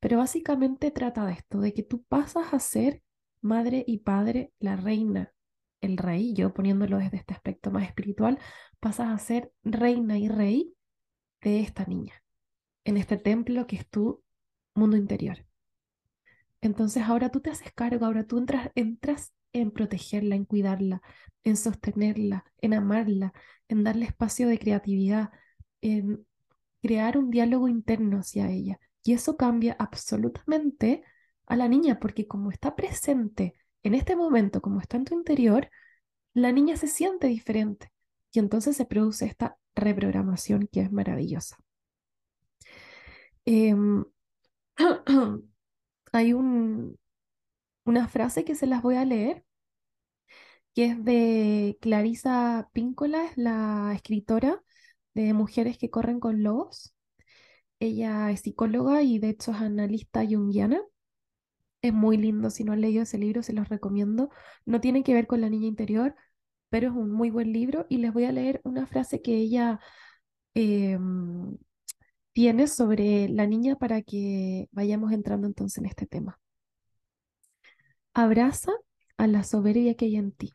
pero 0.00 0.16
básicamente 0.16 0.90
trata 0.90 1.26
de 1.26 1.32
esto, 1.34 1.60
de 1.60 1.74
que 1.74 1.82
tú 1.82 2.04
pasas 2.04 2.54
a 2.54 2.58
ser 2.58 3.02
madre 3.42 3.84
y 3.86 3.98
padre, 3.98 4.52
la 4.60 4.76
reina 4.76 5.34
el 5.80 5.96
rey, 5.96 6.34
yo 6.34 6.52
poniéndolo 6.54 6.98
desde 6.98 7.18
este 7.18 7.34
aspecto 7.34 7.70
más 7.70 7.84
espiritual, 7.84 8.38
pasas 8.80 9.08
a 9.08 9.18
ser 9.18 9.52
reina 9.62 10.18
y 10.18 10.28
rey 10.28 10.74
de 11.40 11.60
esta 11.60 11.84
niña, 11.84 12.22
en 12.84 12.96
este 12.96 13.16
templo 13.16 13.66
que 13.66 13.76
es 13.76 13.88
tu 13.88 14.22
mundo 14.74 14.96
interior. 14.96 15.44
Entonces 16.60 17.04
ahora 17.04 17.30
tú 17.30 17.40
te 17.40 17.50
haces 17.50 17.72
cargo, 17.72 18.06
ahora 18.06 18.24
tú 18.24 18.38
entras, 18.38 18.70
entras 18.74 19.32
en 19.52 19.70
protegerla, 19.70 20.34
en 20.34 20.44
cuidarla, 20.44 21.02
en 21.44 21.56
sostenerla, 21.56 22.44
en 22.60 22.74
amarla, 22.74 23.32
en 23.68 23.84
darle 23.84 24.06
espacio 24.06 24.48
de 24.48 24.58
creatividad, 24.58 25.30
en 25.80 26.26
crear 26.82 27.18
un 27.18 27.30
diálogo 27.30 27.68
interno 27.68 28.18
hacia 28.18 28.50
ella. 28.50 28.80
Y 29.04 29.12
eso 29.12 29.36
cambia 29.36 29.76
absolutamente 29.78 31.02
a 31.46 31.56
la 31.56 31.68
niña, 31.68 31.98
porque 31.98 32.26
como 32.26 32.50
está 32.50 32.76
presente 32.76 33.54
en 33.82 33.94
este 33.94 34.16
momento, 34.16 34.60
como 34.60 34.80
está 34.80 34.96
en 34.96 35.04
tu 35.04 35.14
interior, 35.14 35.70
la 36.34 36.52
niña 36.52 36.76
se 36.76 36.88
siente 36.88 37.26
diferente 37.26 37.92
y 38.32 38.38
entonces 38.38 38.76
se 38.76 38.86
produce 38.86 39.26
esta 39.26 39.58
reprogramación 39.74 40.68
que 40.70 40.80
es 40.82 40.92
maravillosa. 40.92 41.56
Em, 43.44 44.04
hay 46.12 46.32
un, 46.32 46.98
una 47.84 48.08
frase 48.08 48.44
que 48.44 48.54
se 48.54 48.66
las 48.66 48.82
voy 48.82 48.96
a 48.96 49.04
leer, 49.04 49.44
que 50.74 50.86
es 50.86 51.04
de 51.04 51.78
Clarisa 51.80 52.68
Píncola, 52.72 53.32
la 53.36 53.92
escritora 53.94 54.62
de 55.14 55.32
Mujeres 55.34 55.78
que 55.78 55.90
corren 55.90 56.20
con 56.20 56.42
lobos. 56.42 56.94
Ella 57.80 58.30
es 58.30 58.42
psicóloga 58.42 59.02
y 59.02 59.18
de 59.18 59.30
hecho 59.30 59.52
es 59.52 59.58
analista 59.58 60.24
junguiana. 60.24 60.80
Es 61.82 61.92
muy 61.92 62.16
lindo, 62.16 62.50
si 62.50 62.64
no 62.64 62.72
han 62.72 62.80
leído 62.80 63.02
ese 63.02 63.18
libro 63.18 63.42
se 63.42 63.52
los 63.52 63.68
recomiendo. 63.68 64.30
No 64.66 64.80
tiene 64.80 65.02
que 65.04 65.14
ver 65.14 65.26
con 65.26 65.40
la 65.40 65.48
niña 65.50 65.68
interior, 65.68 66.14
pero 66.70 66.88
es 66.88 66.94
un 66.94 67.10
muy 67.12 67.30
buen 67.30 67.52
libro 67.52 67.86
y 67.88 67.98
les 67.98 68.12
voy 68.12 68.24
a 68.24 68.32
leer 68.32 68.60
una 68.64 68.86
frase 68.86 69.22
que 69.22 69.36
ella 69.36 69.80
em, 70.54 71.56
tiene 72.32 72.68
sobre 72.68 73.28
la 73.28 73.46
niña 73.46 73.76
para 73.76 74.02
que 74.02 74.68
vayamos 74.72 75.12
entrando 75.12 75.46
entonces 75.46 75.78
en 75.78 75.86
este 75.86 76.06
tema. 76.06 76.40
Abraza 78.14 78.72
a 79.16 79.26
la 79.26 79.44
soberbia 79.44 79.94
que 79.94 80.06
hay 80.06 80.16
en 80.16 80.32
ti, 80.32 80.52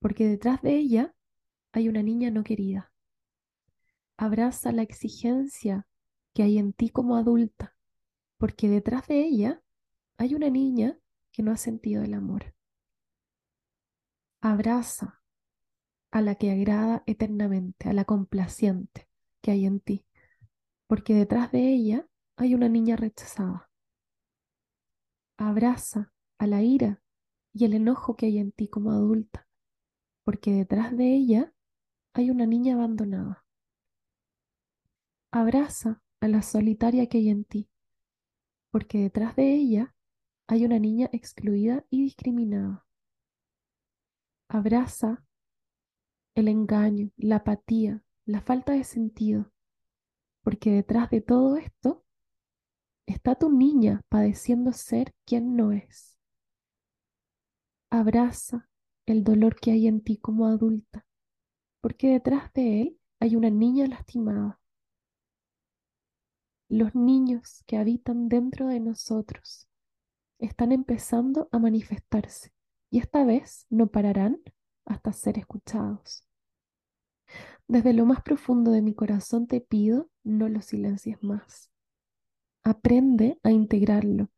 porque 0.00 0.26
detrás 0.28 0.62
de 0.62 0.76
ella 0.76 1.14
hay 1.72 1.88
una 1.88 2.02
niña 2.02 2.30
no 2.30 2.44
querida. 2.44 2.92
Abraza 4.16 4.72
la 4.72 4.82
exigencia 4.82 5.86
que 6.34 6.42
hay 6.42 6.58
en 6.58 6.72
ti 6.72 6.90
como 6.90 7.16
adulta, 7.16 7.74
porque 8.38 8.68
detrás 8.68 9.06
de 9.08 9.20
ella 9.24 9.62
hay 10.16 10.34
una 10.34 10.50
niña 10.50 10.98
que 11.32 11.42
no 11.42 11.52
ha 11.52 11.56
sentido 11.56 12.02
el 12.02 12.14
amor. 12.14 12.54
Abraza 14.40 15.22
a 16.10 16.20
la 16.20 16.36
que 16.36 16.52
agrada 16.52 17.02
eternamente, 17.06 17.88
a 17.88 17.92
la 17.92 18.04
complaciente 18.04 19.08
que 19.40 19.50
hay 19.50 19.66
en 19.66 19.80
ti, 19.80 20.06
porque 20.86 21.14
detrás 21.14 21.50
de 21.50 21.68
ella 21.72 22.06
hay 22.36 22.54
una 22.54 22.68
niña 22.68 22.96
rechazada. 22.96 23.70
Abraza 25.36 26.12
a 26.38 26.46
la 26.46 26.62
ira 26.62 27.02
y 27.52 27.64
el 27.64 27.74
enojo 27.74 28.16
que 28.16 28.26
hay 28.26 28.38
en 28.38 28.52
ti 28.52 28.68
como 28.68 28.92
adulta, 28.92 29.48
porque 30.22 30.52
detrás 30.52 30.96
de 30.96 31.14
ella 31.14 31.52
hay 32.12 32.30
una 32.30 32.46
niña 32.46 32.74
abandonada. 32.74 33.44
Abraza 35.32 36.00
a 36.20 36.28
la 36.28 36.42
solitaria 36.42 37.08
que 37.08 37.18
hay 37.18 37.28
en 37.30 37.44
ti, 37.44 37.68
porque 38.70 38.98
detrás 38.98 39.34
de 39.34 39.52
ella 39.52 39.93
hay 40.46 40.64
una 40.64 40.78
niña 40.78 41.08
excluida 41.12 41.84
y 41.90 42.02
discriminada. 42.02 42.84
Abraza 44.48 45.24
el 46.34 46.48
engaño, 46.48 47.10
la 47.16 47.36
apatía, 47.36 48.02
la 48.26 48.40
falta 48.42 48.72
de 48.72 48.84
sentido, 48.84 49.52
porque 50.42 50.70
detrás 50.70 51.10
de 51.10 51.20
todo 51.20 51.56
esto 51.56 52.04
está 53.06 53.36
tu 53.36 53.50
niña 53.50 54.02
padeciendo 54.08 54.72
ser 54.72 55.14
quien 55.24 55.56
no 55.56 55.72
es. 55.72 56.18
Abraza 57.90 58.68
el 59.06 59.24
dolor 59.24 59.56
que 59.56 59.70
hay 59.70 59.86
en 59.86 60.02
ti 60.02 60.18
como 60.18 60.46
adulta, 60.46 61.06
porque 61.80 62.08
detrás 62.08 62.52
de 62.52 62.82
él 62.82 63.00
hay 63.20 63.36
una 63.36 63.50
niña 63.50 63.86
lastimada. 63.86 64.60
Los 66.68 66.94
niños 66.94 67.62
que 67.66 67.76
habitan 67.76 68.28
dentro 68.28 68.66
de 68.66 68.80
nosotros 68.80 69.68
están 70.38 70.72
empezando 70.72 71.48
a 71.52 71.58
manifestarse 71.58 72.52
y 72.90 72.98
esta 72.98 73.24
vez 73.24 73.66
no 73.70 73.88
pararán 73.88 74.40
hasta 74.84 75.12
ser 75.12 75.38
escuchados. 75.38 76.26
Desde 77.66 77.92
lo 77.92 78.04
más 78.04 78.22
profundo 78.22 78.70
de 78.70 78.82
mi 78.82 78.94
corazón 78.94 79.46
te 79.46 79.60
pido, 79.60 80.10
no 80.22 80.48
lo 80.48 80.60
silencies 80.60 81.22
más. 81.22 81.70
Aprende 82.62 83.38
a 83.42 83.50
integrarlo, 83.50 84.30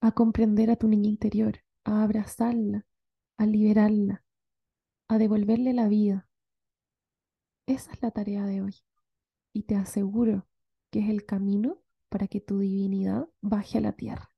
a 0.00 0.12
comprender 0.12 0.70
a 0.70 0.76
tu 0.76 0.88
niña 0.88 1.08
interior, 1.08 1.60
a 1.84 2.02
abrazarla, 2.02 2.86
a 3.36 3.46
liberarla, 3.46 4.24
a 5.08 5.18
devolverle 5.18 5.72
la 5.72 5.88
vida. 5.88 6.28
Esa 7.66 7.92
es 7.92 8.02
la 8.02 8.10
tarea 8.10 8.44
de 8.46 8.62
hoy. 8.62 8.76
Y 9.52 9.64
te 9.64 9.76
aseguro 9.76 10.46
que 10.90 11.00
es 11.00 11.08
el 11.08 11.24
camino 11.24 11.82
para 12.08 12.28
que 12.28 12.40
tu 12.40 12.58
divinidad 12.58 13.28
baje 13.40 13.78
a 13.78 13.80
la 13.80 13.92
tierra. 13.92 14.31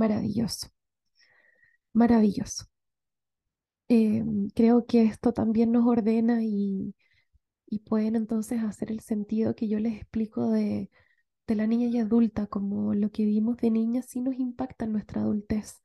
Maravilloso. 0.00 0.68
Maravilloso. 1.92 2.64
Em, 3.88 4.48
creo 4.54 4.86
que 4.86 5.02
esto 5.02 5.32
también 5.32 5.72
nos 5.72 5.86
ordena 5.86 6.42
y, 6.42 6.94
y, 7.66 7.80
pueden 7.80 8.16
entonces 8.16 8.62
hacer 8.62 8.90
el 8.92 9.00
sentido 9.00 9.54
que 9.56 9.68
yo 9.68 9.78
les 9.80 9.96
explico 9.96 10.50
de, 10.50 10.90
de 11.46 11.54
la 11.56 11.66
niña 11.66 11.88
y 11.88 11.98
adulta, 11.98 12.46
como 12.46 12.94
lo 12.94 13.10
que 13.10 13.24
vimos 13.26 13.58
de 13.58 13.70
niña 13.70 14.02
sí 14.02 14.20
nos 14.20 14.36
impacta 14.36 14.86
en 14.86 14.92
nuestra 14.92 15.22
adultez. 15.22 15.82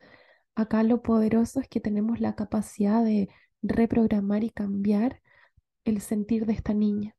Acá 0.55 0.83
lo 0.83 1.01
poderoso 1.03 1.59
es 1.59 1.67
que 1.69 1.81
tenemos 1.81 2.19
la 2.21 2.35
capacidad 2.35 3.03
de 3.03 3.29
reprogramar 3.63 4.43
y 4.43 4.51
cambiar 4.51 5.21
el 5.85 6.01
sentir 6.01 6.45
de 6.45 6.53
esta 6.53 6.73
niña, 6.73 7.15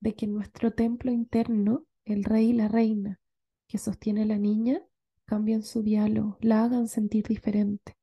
de 0.00 0.14
que 0.14 0.26
nuestro 0.26 0.72
templo 0.72 1.12
interno, 1.12 1.86
el 2.04 2.24
rey 2.24 2.50
y 2.50 2.52
la 2.54 2.68
reina 2.68 3.20
que 3.68 3.78
sostiene 3.78 4.26
la 4.26 4.38
niña, 4.38 4.82
cambien 5.26 5.62
su 5.62 5.82
diálogo, 5.82 6.38
la 6.40 6.64
hagan 6.64 6.88
sentir 6.88 7.26
diferente. 7.26 7.96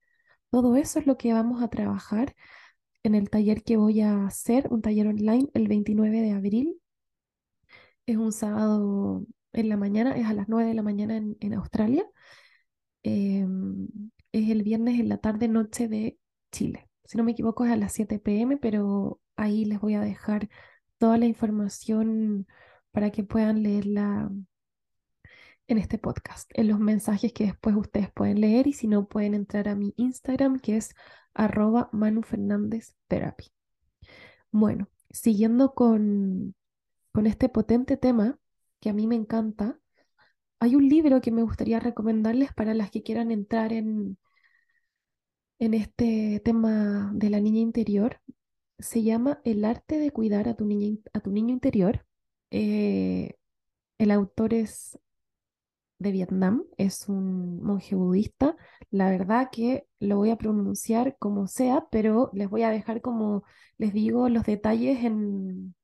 Todo 0.52 0.76
eso 0.78 1.00
es 1.00 1.08
lo 1.08 1.18
que 1.18 1.34
vamos 1.34 1.64
a 1.64 1.70
trabajar 1.70 2.36
en 3.04 3.16
el 3.16 3.30
taller 3.30 3.64
que 3.64 3.78
voy 3.78 4.02
a 4.02 4.26
hacer, 4.26 4.68
un 4.72 4.82
taller 4.82 5.08
online 5.08 5.50
el 5.54 5.68
29 5.68 6.22
de 6.22 6.32
abril. 6.32 6.82
Es 8.06 8.18
un 8.18 8.32
sábado 8.32 9.26
en 9.54 9.70
la 9.70 9.78
mañana, 9.78 10.16
es 10.18 10.26
a 10.28 10.34
las 10.34 10.50
9 10.50 10.70
de 10.70 10.76
la 10.76 10.84
mañana 10.84 11.18
en, 11.18 11.54
Australia. 11.54 12.06
Em, 13.04 13.88
es 14.32 14.50
el 14.50 14.64
viernes 14.64 15.00
en 15.00 15.10
la 15.10 15.18
tarde 15.20 15.48
noche 15.48 15.88
de 15.88 16.18
Chile. 16.52 16.90
Si 17.06 17.18
no 17.18 17.24
me 17.24 17.32
equivoco 17.34 17.66
es 17.66 17.72
a 17.72 17.76
las 17.78 17.94
7 17.94 18.20
pm, 18.20 18.58
pero 18.58 19.22
ahí 19.36 19.66
les 19.66 19.80
voy 19.80 19.96
a 19.96 20.02
dejar 20.02 20.50
toda 20.98 21.18
la 21.18 21.26
información 21.26 22.48
para 22.92 23.12
que 23.12 23.24
puedan 23.24 23.64
leerla 23.64 24.32
en 25.68 25.78
este 25.78 25.98
podcast, 25.98 26.50
en 26.54 26.68
los 26.68 26.80
mensajes 26.80 27.34
que 27.34 27.46
después 27.46 27.76
ustedes 27.76 28.12
pueden 28.12 28.42
leer 28.42 28.68
y 28.68 28.74
si 28.74 28.88
no 28.88 29.08
pueden 29.08 29.34
entrar 29.34 29.68
a 29.70 29.76
mi 29.76 29.94
Instagram 29.98 30.60
que 30.60 30.78
es 30.78 30.94
arroba 31.34 31.90
Manu 31.94 32.22
Fernández 32.22 32.96
Therapy. 33.08 33.52
Bueno, 34.52 34.88
siguiendo 35.10 35.74
con, 35.74 36.56
con 37.12 37.28
este 37.28 37.50
potente 37.50 37.98
tema 37.98 38.38
que 38.80 38.90
a 38.90 38.94
mí 38.94 39.08
me 39.08 39.16
encanta, 39.16 39.80
hay 40.60 40.76
un 40.76 40.88
libro 40.88 41.22
que 41.22 41.32
me 41.32 41.44
gustaría 41.44 41.80
recomendarles 41.80 42.54
para 42.54 42.74
las 42.74 42.92
que 42.92 43.04
quieran 43.04 43.32
entrar 43.32 43.74
en, 43.74 44.18
en 45.60 45.74
este 45.74 46.42
tema 46.44 47.12
de 47.14 47.30
la 47.30 47.40
niña 47.40 47.62
interior. 47.62 48.22
Se 48.80 49.04
llama 49.04 49.42
El 49.44 49.66
arte 49.66 49.98
de 49.98 50.12
cuidar 50.12 50.48
a 50.50 50.56
tu, 50.56 50.66
niña, 50.66 51.00
a 51.14 51.20
tu 51.22 51.32
niño 51.32 51.54
interior. 51.54 52.06
Eh, 52.52 53.36
el 53.98 54.12
autor 54.12 54.54
es 54.54 55.00
de 56.04 56.12
Vietnam, 56.12 56.66
es 56.78 57.10
un 57.10 57.62
monje 57.64 57.96
budista. 57.96 58.56
La 58.92 59.10
verdad 59.10 59.50
que 59.52 59.88
lo 60.00 60.18
voy 60.18 60.30
a 60.32 60.38
pronunciar 60.38 61.18
como 61.20 61.48
sea, 61.48 61.88
pero 61.92 62.30
les 62.34 62.50
voy 62.50 62.64
a 62.64 62.70
dejar 62.70 63.02
como 63.02 63.44
les 63.78 63.94
digo 63.94 64.30
los 64.30 64.46
detalles 64.46 65.04
en, 65.04 65.76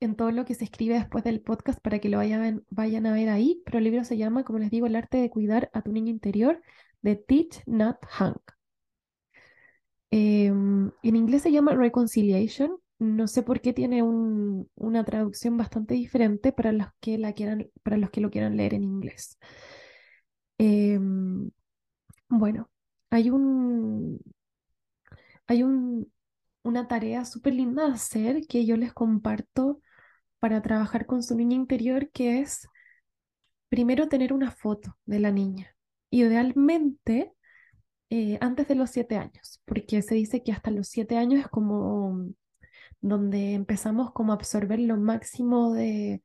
en 0.00 0.16
todo 0.16 0.30
lo 0.32 0.44
que 0.44 0.54
se 0.54 0.64
escribe 0.64 0.94
después 0.94 1.24
del 1.24 1.40
podcast 1.40 1.80
para 1.80 1.98
que 1.98 2.08
lo 2.08 2.18
vayan, 2.18 2.64
vayan 2.70 3.06
a 3.06 3.12
ver 3.12 3.28
ahí. 3.28 3.62
Pero 3.64 3.78
el 3.78 3.84
libro 3.84 4.04
se 4.04 4.16
llama, 4.16 4.44
como 4.44 4.58
les 4.58 4.70
digo, 4.70 4.86
El 4.86 4.96
arte 4.96 5.18
de 5.18 5.30
cuidar 5.30 5.70
a 5.72 5.82
tu 5.82 5.92
niño 5.92 6.10
interior 6.10 6.62
de 7.02 7.16
Teach 7.16 7.62
Nat 7.66 7.98
Hang. 8.08 8.36
Em, 10.10 10.90
en 11.02 11.16
inglés 11.16 11.42
se 11.42 11.52
llama 11.52 11.74
Reconciliation 11.74 12.78
no 13.00 13.26
sé 13.28 13.42
por 13.42 13.60
qué 13.60 13.72
tiene 13.72 14.02
una 14.02 15.04
traducción 15.04 15.56
bastante 15.56 15.94
diferente 15.94 16.52
para 16.52 16.70
los 16.72 16.88
que, 17.00 17.18
la 17.18 17.32
quieran, 17.32 17.70
para 17.82 17.96
los 17.96 18.10
que 18.10 18.20
lo 18.20 18.30
quieran 18.30 18.56
leer 18.56 18.74
en 18.74 18.84
inglés. 18.84 19.38
Em, 20.58 21.50
bueno, 22.28 22.70
hay 23.10 23.30
un, 23.30 24.20
hay 25.46 25.62
un, 25.62 26.12
una 26.62 26.88
tarea 26.88 27.24
súper 27.24 27.54
linda 27.54 27.86
de 27.86 27.94
hacer 27.94 28.46
que 28.46 28.66
yo 28.66 28.76
les 28.76 28.92
comparto 28.92 29.80
para 30.38 30.62
trabajar 30.62 31.06
con 31.06 31.22
su 31.22 31.34
niña 31.34 31.56
interior, 31.56 32.10
que 32.10 32.40
es 32.40 32.68
primero 33.70 34.08
tener 34.08 34.32
una 34.34 34.50
foto 34.50 34.98
de 35.06 35.20
la 35.20 35.30
niña. 35.32 35.74
Idealmente 36.10 37.32
eh, 38.10 38.38
antes 38.42 38.68
de 38.68 38.74
los 38.74 38.90
siete 38.90 39.16
años, 39.16 39.62
porque 39.64 40.02
se 40.02 40.16
dice 40.16 40.42
que 40.42 40.52
hasta 40.52 40.70
los 40.70 40.88
siete 40.88 41.16
años 41.16 41.40
es 41.40 41.48
como 41.48 42.34
donde 43.00 43.54
empezamos 43.54 44.12
como 44.12 44.32
a 44.32 44.36
absorber 44.36 44.78
lo 44.80 44.96
máximo 44.96 45.72
de, 45.72 46.22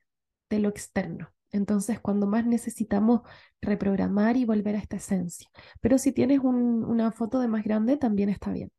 lo 0.50 0.70
externo. 0.70 1.34
Entonces, 1.52 2.00
cuando 2.00 2.28
más 2.28 2.46
necesitamos 2.46 3.22
reprogramar 3.62 4.38
y 4.38 4.46
volver 4.46 4.76
a 4.76 4.80
esta 4.80 4.98
esencia. 4.98 5.50
Pero 5.82 5.98
si 5.98 6.12
tienes 6.12 6.40
una 6.40 7.12
foto 7.12 7.40
de 7.40 7.48
más 7.48 7.64
grande, 7.64 7.98
también 7.98 8.30
está 8.30 8.52
bien. 8.52 8.72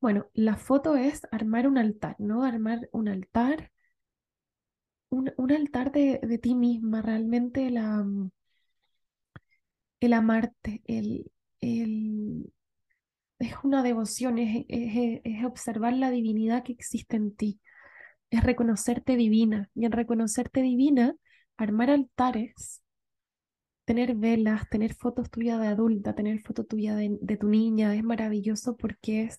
Bueno, 0.00 0.26
la 0.34 0.56
foto 0.56 0.96
es 0.96 1.22
armar 1.30 1.66
un 1.68 1.78
altar, 1.78 2.16
¿no? 2.18 2.44
Armar 2.44 2.88
un 2.92 3.08
altar, 3.08 3.72
un, 5.10 5.52
altar 5.52 5.92
de, 5.92 6.38
ti 6.42 6.54
misma, 6.54 7.02
realmente 7.02 7.70
la, 7.70 8.04
el 10.00 10.12
amarte, 10.12 10.82
el, 10.86 11.30
el, 11.60 12.52
es 13.38 13.54
una 13.62 13.82
devoción, 13.82 14.38
es, 14.38 14.64
es, 14.68 15.44
observar 15.44 15.92
la 15.94 16.10
divinidad 16.10 16.64
que 16.64 16.72
existe 16.72 17.16
en 17.16 17.34
ti, 17.34 17.60
es 18.30 18.42
reconocerte 18.44 19.16
divina. 19.16 19.70
Y 19.74 19.86
en 19.86 19.92
reconocerte 19.92 20.62
divina, 20.62 21.14
armar 21.56 21.90
altares, 21.90 22.82
tener 23.84 24.14
velas, 24.16 24.68
tener 24.68 24.94
fotos 24.94 25.30
tuyas 25.30 25.60
de 25.60 25.68
adulta, 25.68 26.14
tener 26.14 26.40
fotos 26.40 26.66
tuya 26.68 26.96
de, 26.96 27.18
de 27.20 27.36
tu 27.36 27.48
niña, 27.48 27.94
es 27.94 28.02
maravilloso 28.04 28.76
porque 28.76 29.22
es, 29.24 29.38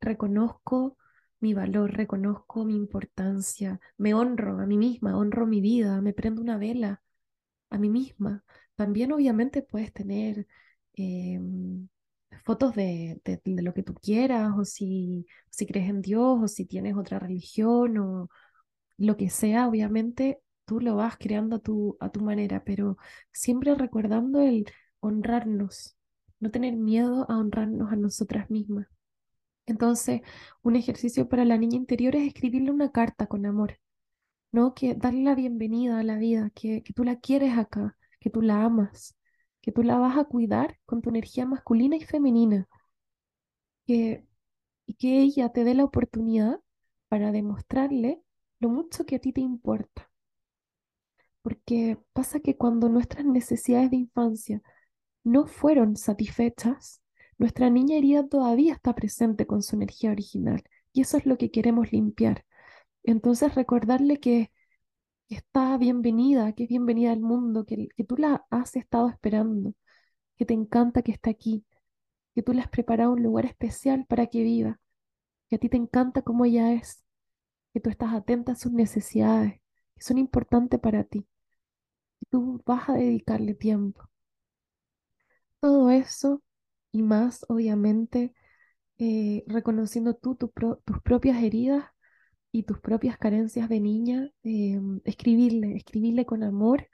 reconozco 0.00 0.96
mi 1.40 1.54
valor, 1.54 1.92
reconozco 1.92 2.64
mi 2.64 2.76
importancia, 2.76 3.80
me 3.96 4.14
honro 4.14 4.60
a 4.60 4.66
mí 4.66 4.78
misma, 4.78 5.16
honro 5.16 5.46
mi 5.46 5.60
vida, 5.60 6.00
me 6.02 6.12
prendo 6.12 6.42
una 6.42 6.58
vela 6.58 7.02
a 7.70 7.78
mí 7.78 7.90
misma. 7.90 8.44
También 8.76 9.12
obviamente 9.12 9.62
puedes 9.62 9.92
tener... 9.92 10.46
Em, 10.94 11.88
fotos 12.44 12.74
de, 12.74 13.20
de, 13.24 13.62
lo 13.62 13.74
que 13.74 13.82
tú 13.82 13.94
quieras, 13.94 14.52
o 14.58 14.64
si, 14.64 15.26
si 15.50 15.66
crees 15.66 15.88
en 15.90 16.02
Dios, 16.02 16.38
o 16.42 16.48
si 16.48 16.66
tienes 16.66 16.96
otra 16.96 17.18
religión, 17.18 17.98
o 17.98 18.28
lo 18.98 19.16
que 19.16 19.30
sea, 19.30 19.68
obviamente 19.68 20.40
tú 20.64 20.80
lo 20.80 20.96
vas 20.96 21.16
creando 21.18 21.56
a 21.56 21.58
tu, 21.60 21.96
a 22.00 22.10
tu 22.10 22.20
manera, 22.20 22.62
pero 22.64 22.96
siempre 23.32 23.74
recordando 23.74 24.40
el 24.42 24.66
honrarnos, 25.00 25.96
no 26.40 26.50
tener 26.50 26.76
miedo 26.76 27.26
a 27.30 27.38
honrarnos 27.38 27.92
a 27.92 27.96
nosotras 27.96 28.50
mismas. 28.50 28.86
Entonces, 29.66 30.22
un 30.62 30.76
ejercicio 30.76 31.28
para 31.28 31.44
la 31.44 31.58
niña 31.58 31.76
interior 31.76 32.16
es 32.16 32.26
escribirle 32.26 32.70
una 32.70 32.90
carta 32.92 33.26
con 33.26 33.46
amor, 33.46 33.78
¿no? 34.52 34.74
Que 34.74 34.94
darle 34.94 35.22
la 35.24 35.34
bienvenida 35.34 35.98
a 36.00 36.02
la 36.04 36.18
vida, 36.18 36.50
que, 36.54 36.82
que 36.82 36.92
tú 36.92 37.04
la 37.04 37.16
quieres 37.20 37.56
acá, 37.58 37.96
que 38.20 38.30
tú 38.30 38.42
la 38.42 38.64
amas, 38.64 39.16
que 39.60 39.72
tú 39.72 39.82
la 39.82 39.98
vas 39.98 40.18
a 40.18 40.24
cuidar 40.24 40.78
con 40.86 41.02
tu 41.02 41.10
energía 41.10 41.46
masculina 41.46 41.96
y 41.96 42.00
femenina, 42.02 42.68
que, 43.86 44.26
y 44.86 44.94
que 44.94 45.20
ella 45.20 45.50
te 45.50 45.64
dé 45.64 45.74
la 45.74 45.84
oportunidad 45.84 46.60
para 47.08 47.32
demostrarle 47.32 48.22
lo 48.60 48.68
mucho 48.70 49.04
que 49.06 49.16
a 49.16 49.18
ti 49.20 49.32
te 49.32 49.40
importa. 49.40 50.10
Porque 51.42 51.98
pasa 52.12 52.40
que 52.40 52.56
cuando 52.56 52.88
nuestras 52.88 53.24
necesidades 53.24 53.90
de 53.90 53.96
infancia 53.96 54.62
no 55.24 55.46
fueron 55.46 55.96
satisfechas, 55.96 57.02
nuestra 57.38 57.70
niña 57.70 57.96
herida 57.96 58.28
todavía 58.28 58.74
está 58.74 58.94
presente 58.94 59.46
con 59.46 59.62
su 59.62 59.76
energía 59.76 60.10
original 60.10 60.62
y 60.92 61.02
eso 61.02 61.16
es 61.16 61.26
lo 61.26 61.38
que 61.38 61.50
queremos 61.50 61.92
limpiar. 61.92 62.44
Entonces 63.02 63.54
recordarle 63.54 64.18
que, 64.20 64.52
está 65.30 65.78
bienvenida, 65.78 66.52
que 66.54 66.64
es 66.64 66.68
bienvenida 66.68 67.12
al 67.12 67.20
mundo, 67.20 67.64
que, 67.64 67.88
que 67.96 68.04
tú 68.04 68.16
la 68.16 68.46
has 68.50 68.76
estado 68.76 69.08
esperando, 69.08 69.74
que 70.36 70.46
te 70.46 70.54
encanta 70.54 71.02
que 71.02 71.12
esté 71.12 71.30
aquí, 71.30 71.64
que 72.34 72.42
tú 72.42 72.52
le 72.52 72.60
has 72.62 72.68
preparado 72.68 73.12
un 73.12 73.22
lugar 73.22 73.46
especial 73.46 74.06
para 74.06 74.26
que 74.26 74.42
viva, 74.42 74.80
que 75.48 75.56
a 75.56 75.58
ti 75.58 75.68
te 75.68 75.76
encanta 75.76 76.22
como 76.22 76.44
ella 76.44 76.72
es, 76.74 77.04
que 77.72 77.80
tú 77.80 77.90
estás 77.90 78.12
atenta 78.14 78.52
a 78.52 78.56
sus 78.56 78.72
necesidades, 78.72 79.60
que 79.94 80.02
son 80.02 80.18
importantes 80.18 80.80
para 80.80 81.04
ti, 81.04 81.26
y 82.20 82.26
tú 82.26 82.62
vas 82.66 82.88
a 82.88 82.94
dedicarle 82.94 83.54
tiempo. 83.54 84.08
Todo 85.60 85.90
eso 85.90 86.42
y 86.92 87.02
más, 87.02 87.44
obviamente, 87.48 88.34
eh, 88.98 89.44
reconociendo 89.46 90.14
tú 90.14 90.34
tus 90.36 90.50
propias 91.02 91.42
heridas 91.42 91.86
y 92.52 92.64
tus 92.64 92.80
propias 92.80 93.18
carencias 93.18 93.68
de 93.68 93.80
niña, 93.80 94.30
eh, 94.44 94.80
escribirle, 95.04 95.76
escribirle 95.76 96.26
con 96.26 96.42
amor 96.42 96.88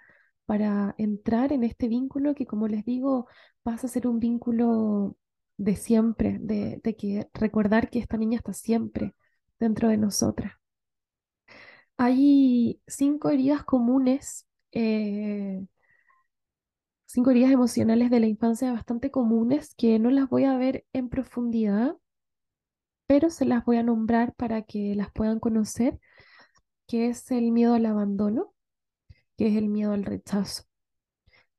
para 0.46 0.94
entrar 0.98 1.52
en 1.52 1.64
este 1.64 1.88
vínculo 1.88 2.34
que, 2.34 2.46
como 2.46 2.68
les 2.68 2.84
digo, 2.84 3.26
pasa 3.62 3.86
a 3.86 3.90
ser 3.90 4.06
un 4.06 4.20
vínculo 4.20 5.16
de 5.56 5.76
siempre, 5.76 6.38
de, 6.40 6.80
que 6.98 7.28
recordar 7.34 7.90
que 7.90 7.98
esta 7.98 8.16
niña 8.16 8.38
está 8.38 8.52
siempre 8.52 9.14
dentro 9.58 9.88
de 9.88 9.96
nosotras. 9.96 10.52
Hay 11.98 12.80
cinco 12.86 13.30
heridas 13.30 13.64
comunes 13.64 14.46
eh, 14.72 15.66
cinco 17.06 17.30
heridas 17.30 17.50
emocionales 17.50 18.10
de 18.10 18.20
la 18.20 18.26
infancia 18.26 18.72
bastante 18.72 19.10
comunes 19.10 19.74
que 19.74 19.98
no 19.98 20.10
las 20.10 20.28
voy 20.28 20.44
a 20.44 20.58
ver 20.58 20.84
en 20.92 21.08
profundidad, 21.08 21.96
pero 23.06 23.30
se 23.30 23.44
las 23.44 23.64
voy 23.64 23.76
a 23.76 23.82
nombrar 23.82 24.34
para 24.34 24.62
que 24.62 24.94
las 24.94 25.10
puedan 25.12 25.40
conocer, 25.40 25.98
que 26.86 27.08
es 27.08 27.30
el 27.30 27.52
miedo 27.52 27.74
al 27.74 27.86
abandono, 27.86 28.54
que 29.36 29.48
es 29.48 29.56
el 29.56 29.68
miedo 29.68 29.92
al 29.92 30.04
rechazo. 30.04 30.64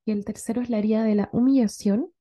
Y 0.06 0.12
el 0.12 0.26
tercero 0.26 0.62
es 0.62 0.70
la 0.70 0.80
herida 0.80 1.04
de 1.04 1.16
la 1.16 1.30
humillación. 1.34 2.12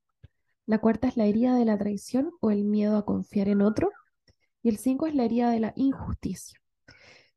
La 0.67 0.81
cuarta 0.81 1.09
es 1.09 1.17
la 1.17 1.27
herida 1.27 1.55
de 1.55 1.65
la 1.65 1.79
traición 1.79 2.33
o 2.41 2.51
el 2.51 2.65
miedo 2.65 2.97
a 2.97 3.05
confiar 3.05 3.49
en 3.49 3.63
otro. 3.63 3.91
Y 4.63 4.69
el 4.69 4.79
cinco 4.79 5.07
es 5.07 5.15
la 5.15 5.25
herida 5.25 5.51
de 5.51 5.61
la 5.61 5.73
injusticia. 5.77 6.61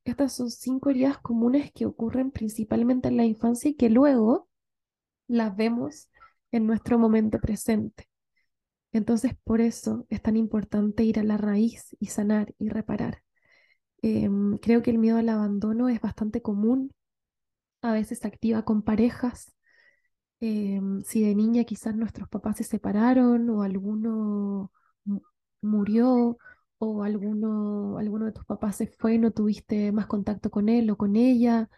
Estas 0.04 0.34
son 0.34 0.50
cinco 0.50 0.90
heridas 0.90 1.20
comunes 1.20 1.72
que 1.72 1.86
ocurren 1.86 2.32
principalmente 2.32 3.10
en 3.10 3.18
la 3.18 3.26
infancia 3.26 3.70
y 3.70 3.76
que 3.76 3.90
luego 3.90 4.50
las 5.28 5.56
vemos 5.56 6.10
en 6.52 6.66
nuestro 6.66 6.98
momento 6.98 7.40
presente. 7.40 8.09
Entonces, 8.92 9.34
por 9.44 9.62
eso 9.62 10.06
es 10.10 10.22
tan 10.22 10.38
importante 10.38 11.04
ir 11.04 11.20
a 11.20 11.24
la 11.24 11.38
raíz 11.38 11.96
y 12.00 12.08
sanar 12.08 12.54
y 12.58 12.70
reparar. 12.70 13.24
Em, 14.02 14.58
creo 14.60 14.82
que 14.84 14.92
el 14.92 14.98
miedo 15.00 15.18
al 15.18 15.30
abandono 15.30 15.90
es 15.90 16.02
bastante 16.02 16.42
común. 16.42 16.92
A 17.82 17.94
veces 17.94 18.20
se 18.20 18.28
activa 18.28 18.64
con 18.66 18.84
parejas. 18.84 19.54
Em, 20.42 21.04
si 21.04 21.24
de 21.24 21.36
niña 21.36 21.66
quizás 21.66 21.96
nuestros 21.96 22.30
papás 22.30 22.58
se 22.58 22.64
separaron 22.64 23.50
o 23.50 23.64
alguno 23.64 24.72
murió 25.62 26.38
o 26.78 27.04
alguno, 27.04 27.98
alguno 27.98 28.26
de 28.26 28.32
tus 28.32 28.46
papás 28.46 28.78
se 28.78 28.88
fue 28.88 29.16
y 29.16 29.18
no 29.20 29.32
tuviste 29.32 29.92
más 29.92 30.08
contacto 30.08 30.50
con 30.50 30.70
él 30.70 30.90
o 30.90 30.98
con 30.98 31.16
ella, 31.16 31.70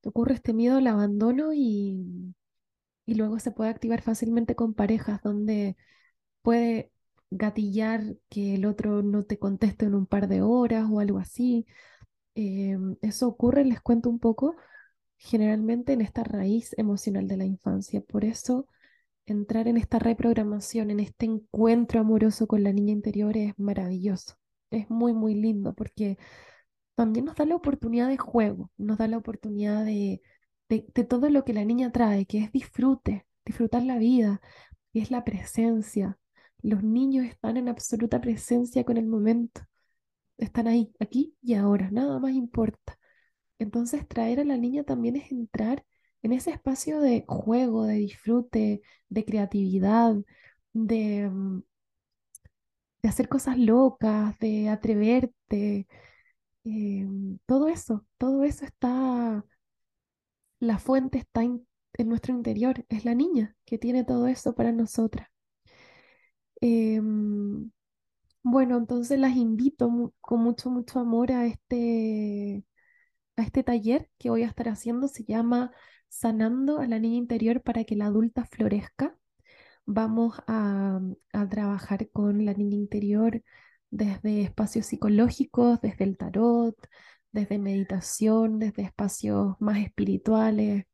te 0.00 0.08
ocurre 0.08 0.34
este 0.34 0.52
miedo 0.54 0.78
al 0.78 0.86
abandono 0.88 1.52
y, 1.54 2.34
y 3.06 3.14
luego 3.14 3.38
se 3.40 3.52
puede 3.52 3.70
activar 3.70 4.02
fácilmente 4.02 4.54
con 4.54 4.74
parejas 4.74 5.22
donde 5.22 5.76
puede 6.42 6.92
gatillar 7.30 8.16
que 8.28 8.54
el 8.56 8.66
otro 8.66 9.02
no 9.02 9.24
te 9.24 9.38
conteste 9.38 9.86
en 9.86 9.94
un 9.94 10.06
par 10.06 10.28
de 10.28 10.42
horas 10.42 10.86
o 10.90 11.00
algo 11.00 11.18
así. 11.18 11.66
Em, 12.34 12.96
eso 13.02 13.28
ocurre, 13.28 13.64
les 13.64 13.80
cuento 13.80 14.10
un 14.10 14.18
poco, 14.18 14.56
generalmente 15.16 15.92
en 15.92 16.00
esta 16.02 16.24
raíz 16.24 16.74
emocional 16.78 17.28
de 17.28 17.36
la 17.36 17.44
infancia. 17.46 18.00
Por 18.02 18.24
eso 18.24 18.66
entrar 19.26 19.68
en 19.68 19.76
esta 19.76 19.98
reprogramación, 19.98 20.90
en 20.90 21.00
este 21.00 21.26
encuentro 21.26 22.00
amoroso 22.00 22.46
con 22.46 22.64
la 22.64 22.72
niña 22.72 22.92
interior 22.92 23.36
es 23.36 23.58
maravilloso. 23.58 24.36
Es 24.70 24.90
muy, 24.90 25.12
muy 25.14 25.34
lindo 25.34 25.74
porque 25.74 26.18
también 26.94 27.26
nos 27.26 27.36
da 27.36 27.46
la 27.46 27.56
oportunidad 27.56 28.08
de 28.08 28.18
juego, 28.18 28.70
nos 28.76 28.98
da 28.98 29.08
la 29.08 29.18
oportunidad 29.18 29.84
de, 29.84 30.22
de, 30.68 31.04
todo 31.04 31.30
lo 31.30 31.44
que 31.44 31.52
la 31.52 31.64
niña 31.64 31.92
trae, 31.92 32.26
que 32.26 32.38
es 32.38 32.52
disfrute, 32.52 33.26
disfrutar 33.44 33.82
la 33.82 33.98
vida, 33.98 34.40
y 34.92 35.00
es 35.00 35.10
la 35.10 35.24
presencia. 35.24 36.18
Los 36.62 36.82
niños 36.82 37.26
están 37.26 37.56
en 37.56 37.68
absoluta 37.68 38.20
presencia 38.20 38.84
con 38.84 38.96
el 38.96 39.06
momento. 39.06 39.62
Están 40.38 40.68
ahí, 40.68 40.92
aquí 41.00 41.36
y 41.42 41.54
ahora, 41.54 41.90
nada 41.90 42.18
más 42.18 42.32
importa. 42.32 42.98
Entonces 43.58 44.06
traer 44.08 44.40
a 44.40 44.44
la 44.44 44.56
niña 44.58 44.84
también 44.84 45.16
es 45.16 45.32
entrar 45.32 45.84
en 46.22 46.32
ese 46.32 46.50
espacio 46.50 47.00
de 47.00 47.24
juego, 47.28 47.84
de 47.86 47.94
disfrute, 47.96 48.82
de 49.08 49.24
creatividad, 49.24 50.16
de, 50.72 51.28
mm, 51.30 51.62
de 53.02 53.08
hacer 53.08 53.28
cosas 53.28 53.58
locas, 53.58 54.38
de 54.38 54.68
atreverte. 54.68 55.86
Em, 56.64 57.38
todo 57.46 57.68
eso, 57.68 58.06
todo 58.18 58.44
eso 58.44 58.64
está 58.64 59.44
la 60.60 60.78
fuente 60.78 61.18
está 61.18 61.42
en 61.42 61.66
nuestro 62.08 62.32
interior, 62.32 62.84
es 62.88 63.04
la 63.04 63.14
niña 63.14 63.56
que 63.64 63.78
tiene 63.78 64.04
todo 64.04 64.26
eso 64.28 64.54
para 64.54 64.72
nosotras. 64.72 65.29
Em, 66.60 67.70
bueno, 68.42 68.78
entonces 68.78 69.18
las 69.18 69.36
invito 69.36 70.14
con 70.20 70.42
mucho, 70.42 70.70
mucho 70.70 71.00
amor 71.00 71.32
a 71.32 71.46
este, 71.46 72.64
a 73.36 73.42
este 73.42 73.62
taller 73.64 74.10
que 74.18 74.30
voy 74.30 74.42
a 74.44 74.48
estar 74.48 74.68
haciendo. 74.68 75.08
Se 75.08 75.24
llama 75.24 75.72
Sanando 76.08 76.80
a 76.80 76.86
la 76.86 76.98
niña 76.98 77.16
interior 77.18 77.62
para 77.62 77.84
que 77.84 77.96
la 77.96 78.06
adulta 78.06 78.44
florezca. 78.46 79.16
Vamos 79.86 80.34
a, 80.46 81.00
a 81.32 81.48
trabajar 81.48 82.10
con 82.10 82.44
la 82.44 82.54
niña 82.54 82.76
interior 82.76 83.42
desde 83.90 84.42
espacios 84.42 84.86
psicológicos, 84.86 85.80
desde 85.80 86.04
el 86.04 86.16
tarot, 86.16 86.76
desde 87.32 87.58
meditación, 87.58 88.58
desde 88.58 88.82
espacios 88.82 89.56
más 89.60 89.78
espirituales. 89.78 90.84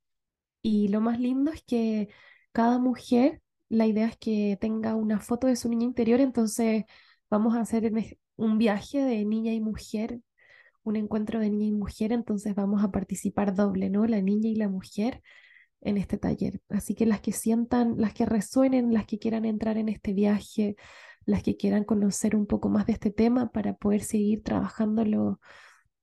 Y 0.62 0.88
lo 0.88 1.00
más 1.00 1.20
lindo 1.20 1.52
es 1.52 1.62
que 1.64 2.08
cada 2.52 2.78
mujer, 2.78 3.42
la 3.68 3.86
idea 3.86 4.06
es 4.08 4.16
que 4.16 4.56
tenga 4.60 4.94
una 4.94 5.20
foto 5.20 5.46
de 5.46 5.56
su 5.56 5.68
niña 5.68 5.84
interior, 5.84 6.20
entonces 6.20 6.84
vamos 7.30 7.56
a 7.56 7.60
hacer 7.60 7.92
un 8.36 8.58
viaje 8.58 9.00
de 9.04 9.24
niña 9.24 9.52
y 9.52 9.60
mujer, 9.60 10.20
un 10.82 10.96
encuentro 10.96 11.40
de 11.40 11.50
niña 11.50 11.66
y 11.66 11.72
mujer, 11.72 12.12
entonces 12.12 12.54
vamos 12.54 12.84
a 12.84 12.90
participar 12.90 13.54
doble, 13.54 13.90
¿no? 13.90 14.06
La 14.06 14.22
niña 14.22 14.48
y 14.48 14.54
la 14.56 14.68
mujer 14.68 15.22
en 15.80 15.98
este 15.98 16.18
taller. 16.18 16.60
Así 16.68 16.94
que 16.94 17.06
las 17.06 17.20
que 17.20 17.32
sientan, 17.32 17.96
las 17.98 18.14
que 18.14 18.26
resuenen, 18.26 18.92
las 18.92 19.06
que 19.06 19.18
quieran 19.18 19.44
entrar 19.44 19.78
en 19.78 19.88
este 19.88 20.12
viaje, 20.12 20.76
las 21.24 21.42
que 21.42 21.56
quieran 21.56 21.84
conocer 21.84 22.36
un 22.36 22.46
poco 22.46 22.68
más 22.68 22.86
de 22.86 22.92
este 22.92 23.10
tema 23.10 23.50
para 23.50 23.74
poder 23.74 24.02
seguir 24.02 24.42
trabajándolo 24.42 25.40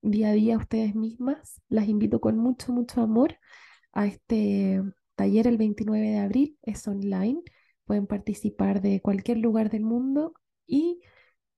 día 0.01 0.29
a 0.29 0.33
día 0.33 0.57
ustedes 0.57 0.95
mismas. 0.95 1.61
Las 1.69 1.87
invito 1.87 2.19
con 2.19 2.37
mucho, 2.37 2.73
mucho 2.73 3.01
amor 3.01 3.37
a 3.93 4.05
este 4.05 4.81
taller 5.15 5.47
el 5.47 5.57
29 5.57 6.09
de 6.09 6.19
abril. 6.19 6.57
Es 6.63 6.87
online. 6.87 7.41
Pueden 7.85 8.07
participar 8.07 8.81
de 8.81 9.01
cualquier 9.01 9.37
lugar 9.37 9.69
del 9.69 9.83
mundo. 9.83 10.33
Y 10.65 11.01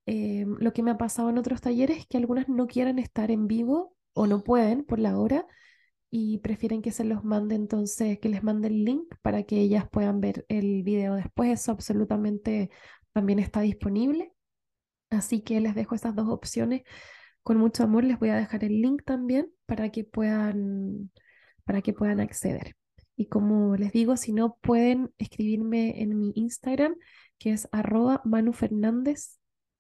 eh, 0.06 0.46
lo 0.60 0.74
que 0.74 0.84
me 0.84 0.92
ha 0.92 0.98
pasado 0.98 1.30
en 1.30 1.38
otros 1.38 1.62
talleres 1.62 2.00
es 2.00 2.08
que 2.08 2.18
algunas 2.18 2.50
no 2.50 2.68
quieran 2.68 3.00
estar 3.00 3.32
en 3.32 3.48
vivo 3.48 3.96
o 4.14 4.28
no 4.28 4.44
pueden 4.44 4.84
por 4.86 5.00
la 5.00 5.18
hora 5.20 5.46
y 6.10 6.38
prefieren 6.40 6.82
que 6.82 6.92
se 6.92 7.04
los 7.04 7.24
mande 7.24 7.56
entonces, 7.56 8.20
que 8.20 8.30
les 8.30 8.44
mande 8.44 8.70
el 8.70 8.86
link 8.86 9.14
para 9.22 9.44
que 9.44 9.60
ellas 9.60 9.86
puedan 9.90 10.22
ver 10.22 10.46
el 10.50 10.84
video 10.84 11.16
después. 11.16 11.52
Eso 11.52 11.72
absolutamente 11.72 12.70
también 13.14 13.40
está 13.40 13.62
disponible. 13.62 14.32
Así 15.10 15.42
que 15.42 15.60
les 15.62 15.76
dejo 15.76 15.96
esas 15.96 16.16
dos 16.16 16.30
opciones 16.30 16.84
con 17.44 17.58
mucho 17.58 17.84
amor. 17.84 18.04
Les 18.06 18.20
voy 18.20 18.30
a 18.30 18.36
dejar 18.38 18.64
el 18.64 18.82
link 18.82 19.04
también 19.06 19.52
para 19.66 19.90
que 19.92 20.04
puedan, 20.06 21.12
para 21.66 21.82
que 21.82 21.94
puedan 21.94 22.20
acceder. 22.20 22.76
Y 23.16 23.28
como 23.28 23.78
les 23.78 23.92
digo, 23.94 24.18
si 24.18 24.34
no 24.34 24.58
pueden 24.62 25.14
escribirme 25.18 26.02
en 26.02 26.18
mi 26.18 26.34
Instagram, 26.36 26.96
que 27.38 27.52
es 27.52 27.68
arroba 27.72 28.22
Manu 28.26 28.54
Fernández 28.54 29.40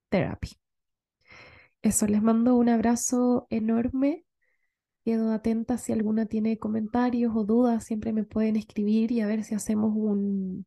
Therapy. 0.09 0.57
Eso, 1.81 2.07
les 2.07 2.21
mando 2.21 2.55
un 2.55 2.69
abrazo 2.69 3.47
enorme. 3.49 4.25
Quedo 5.03 5.31
atenta 5.31 5.77
si 5.77 5.91
alguna 5.93 6.25
tiene 6.25 6.57
comentarios 6.57 7.33
o 7.35 7.43
dudas, 7.43 7.83
siempre 7.83 8.11
me 8.11 8.23
pueden 8.23 8.55
escribir 8.55 9.11
y 9.11 9.21
a 9.21 9.27
ver 9.27 9.43
si 9.43 9.53
hacemos 9.53 9.93
un 9.95 10.65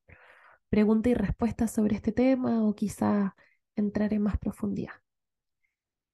pregunta 0.69 1.09
y 1.09 1.15
respuesta 1.15 1.67
sobre 1.67 1.97
este 1.97 2.13
tema 2.13 2.65
o 2.65 2.75
quizá 2.75 3.35
entrar 3.75 4.13
en 4.15 4.23
más 4.23 4.39
profundidad. 4.39 4.93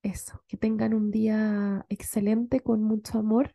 Eso, 0.02 0.42
que 0.46 0.56
tengan 0.56 0.94
un 0.94 1.10
día 1.10 1.84
excelente 1.88 2.60
con 2.60 2.82
mucho 2.82 3.18
amor 3.18 3.54